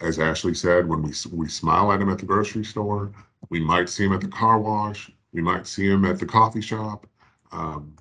As 0.00 0.18
Ashley 0.18 0.54
said, 0.54 0.88
when 0.88 1.02
we 1.02 1.12
we 1.32 1.48
smile 1.48 1.92
at 1.92 2.00
them 2.00 2.10
at 2.10 2.18
the 2.18 2.26
grocery 2.26 2.64
store, 2.64 3.12
we 3.50 3.60
might 3.60 3.88
see 3.88 4.04
them 4.04 4.12
at 4.12 4.20
the 4.20 4.28
car 4.28 4.58
wash. 4.58 5.10
We 5.32 5.42
might 5.42 5.66
see 5.66 5.88
them 5.88 6.04
at 6.04 6.18
the 6.18 6.26
coffee 6.26 6.60
shop. 6.60 7.06
Um, 7.50 7.96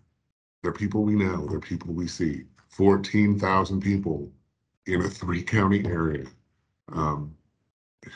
they're 0.62 0.71
people 0.71 1.04
we 1.04 1.15
know. 1.15 1.47
They're 1.47 1.60
people 1.60 1.93
we 1.93 2.08
see. 2.08 2.43
14,000 2.69 3.82
people 3.82 4.32
in 4.86 5.01
a 5.01 5.10
three 5.10 5.43
county 5.43 5.86
area 5.86 6.25
um, 6.93 7.36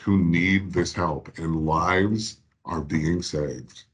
who 0.04 0.18
need 0.18 0.72
this 0.72 0.92
help, 0.92 1.36
and 1.38 1.66
lives 1.66 2.38
are 2.64 2.80
being 2.80 3.22
saved 3.22 3.84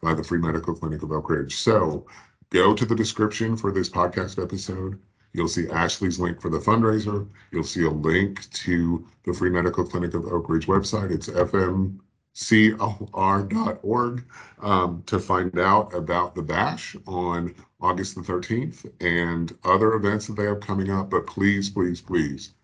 by 0.00 0.14
the 0.14 0.24
Free 0.24 0.38
Medical 0.38 0.74
Clinic 0.74 1.02
of 1.02 1.12
Oak 1.12 1.30
Ridge. 1.30 1.56
So 1.56 2.06
go 2.50 2.74
to 2.74 2.86
the 2.86 2.94
description 2.94 3.56
for 3.56 3.72
this 3.72 3.88
podcast 3.88 4.42
episode. 4.42 4.98
You'll 5.32 5.48
see 5.48 5.68
Ashley's 5.68 6.20
link 6.20 6.40
for 6.40 6.48
the 6.48 6.60
fundraiser. 6.60 7.28
You'll 7.50 7.64
see 7.64 7.84
a 7.84 7.90
link 7.90 8.48
to 8.52 9.06
the 9.24 9.32
Free 9.32 9.50
Medical 9.50 9.84
Clinic 9.84 10.14
of 10.14 10.26
Oak 10.26 10.48
Ridge 10.48 10.66
website. 10.66 11.10
It's 11.10 11.28
FM 11.28 11.98
cor.org 12.34 14.24
um, 14.60 15.02
to 15.06 15.18
find 15.18 15.58
out 15.58 15.94
about 15.94 16.34
the 16.34 16.42
bash 16.42 16.96
on 17.06 17.54
August 17.80 18.16
the 18.16 18.20
13th 18.22 18.90
and 19.00 19.56
other 19.64 19.94
events 19.94 20.26
that 20.26 20.34
they 20.34 20.44
have 20.44 20.60
coming 20.60 20.90
up. 20.90 21.10
But 21.10 21.26
please, 21.26 21.70
please, 21.70 22.00
please 22.00 22.54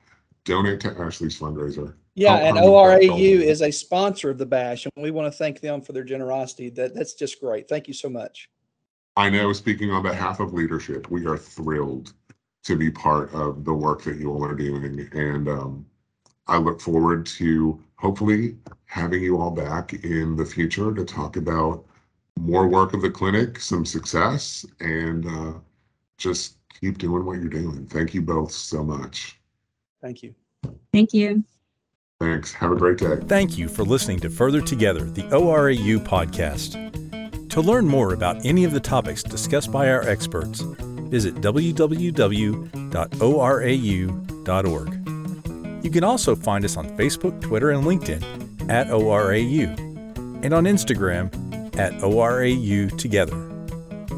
donate 0.45 0.81
to 0.81 0.99
Ashley's 0.99 1.39
fundraiser. 1.39 1.95
Yeah, 2.15 2.37
and 2.37 2.57
ORAU 2.59 3.41
is 3.41 3.63
a 3.63 3.71
sponsor 3.71 4.31
of 4.31 4.39
the 4.39 4.47
bash, 4.47 4.85
and 4.85 4.93
we 4.97 5.13
want 5.13 5.33
to 5.33 5.39
thank 5.39 5.61
them 5.61 5.81
for 5.81 5.93
their 5.93 6.05
generosity. 6.05 6.69
That 6.69 6.95
that's 6.95 7.15
just 7.15 7.41
great. 7.41 7.69
Thank 7.69 7.87
you 7.87 7.95
so 7.95 8.09
much. 8.09 8.51
I 9.17 9.31
know, 9.31 9.53
speaking 9.53 9.91
on 9.91 10.03
behalf 10.03 10.41
of 10.41 10.53
leadership, 10.53 11.11
we 11.11 11.27
are 11.27 11.37
thrilled 11.37 12.13
to 12.65 12.77
be 12.77 12.91
part 12.91 13.33
of 13.33 13.65
the 13.65 13.73
work 13.73 14.03
that 14.03 14.17
you 14.17 14.31
all 14.31 14.45
are 14.45 14.55
doing, 14.55 15.09
and 15.13 15.49
um, 15.49 15.87
I 16.47 16.59
look 16.59 16.81
forward 16.81 17.27
to 17.27 17.81
hopefully 18.01 18.57
having 18.87 19.23
you 19.23 19.39
all 19.39 19.51
back 19.51 19.93
in 19.93 20.35
the 20.35 20.45
future 20.45 20.93
to 20.95 21.05
talk 21.05 21.37
about 21.37 21.85
more 22.39 22.67
work 22.67 22.95
of 22.95 23.03
the 23.03 23.11
clinic, 23.11 23.61
some 23.61 23.85
success, 23.85 24.65
and 24.81 25.27
uh, 25.27 25.53
just 26.17 26.57
keep 26.81 26.97
doing 26.99 27.25
what 27.27 27.39
you're 27.39 27.49
doing. 27.49 27.87
Thank 27.87 28.15
you 28.15 28.23
both 28.23 28.53
so 28.53 28.83
much. 28.83 29.39
Thank 30.01 30.23
you. 30.23 30.35
Thank 30.93 31.13
you. 31.13 31.45
Thanks. 32.19 32.53
Have 32.55 32.73
a 32.73 32.77
great 32.77 32.97
day. 32.99 33.17
Thank 33.27 33.59
you 33.59 33.69
for 33.69 33.85
listening 33.85 34.21
to 34.21 34.31
Further 34.31 34.63
Together, 34.63 35.05
the 35.05 35.23
ORAU 35.25 35.99
podcast. 35.99 36.89
To 37.51 37.61
learn 37.61 37.87
more 37.87 38.15
about 38.15 38.47
any 38.47 38.65
of 38.65 38.73
the 38.73 38.81
topics 38.81 39.23
discussed 39.23 39.71
by 39.71 39.91
our 39.91 40.09
experts, 40.09 40.61
visit 40.61 41.35
www.orau.org. 41.37 41.91
You 45.83 45.91
can 45.91 46.05
also 46.05 46.37
find 46.37 46.65
us 46.65 46.77
on 46.77 46.89
Facebook, 46.97 47.41
Twitter, 47.41 47.71
and 47.71 47.85
LinkedIn 47.85 48.71
at 48.71 48.89
ORAU, 48.89 49.77
and 50.45 50.53
on 50.53 50.65
Instagram 50.65 51.35
at 51.79 51.93
ORAU 52.03 52.97
Together. 52.99 53.47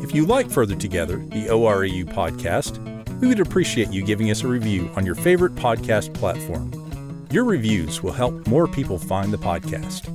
If 0.03 0.15
you 0.15 0.27
like 0.27 0.51
Further 0.51 0.75
Together, 0.75 1.19
the 1.19 1.47
ORAU 1.47 2.05
podcast, 2.13 2.79
we 3.21 3.29
would 3.29 3.41
appreciate 3.41 3.93
you 3.93 4.03
giving 4.05 4.31
us 4.31 4.43
a 4.43 4.49
review 4.49 4.91
on 4.97 5.07
your 5.07 5.15
favorite 5.15 5.55
podcast 5.55 6.13
platform. 6.15 6.73
Your 7.31 7.45
reviews 7.45 8.03
will 8.03 8.13
help 8.13 8.47
more 8.49 8.67
people 8.67 8.99
find 8.99 9.33
the 9.33 9.39
podcast. 9.39 10.09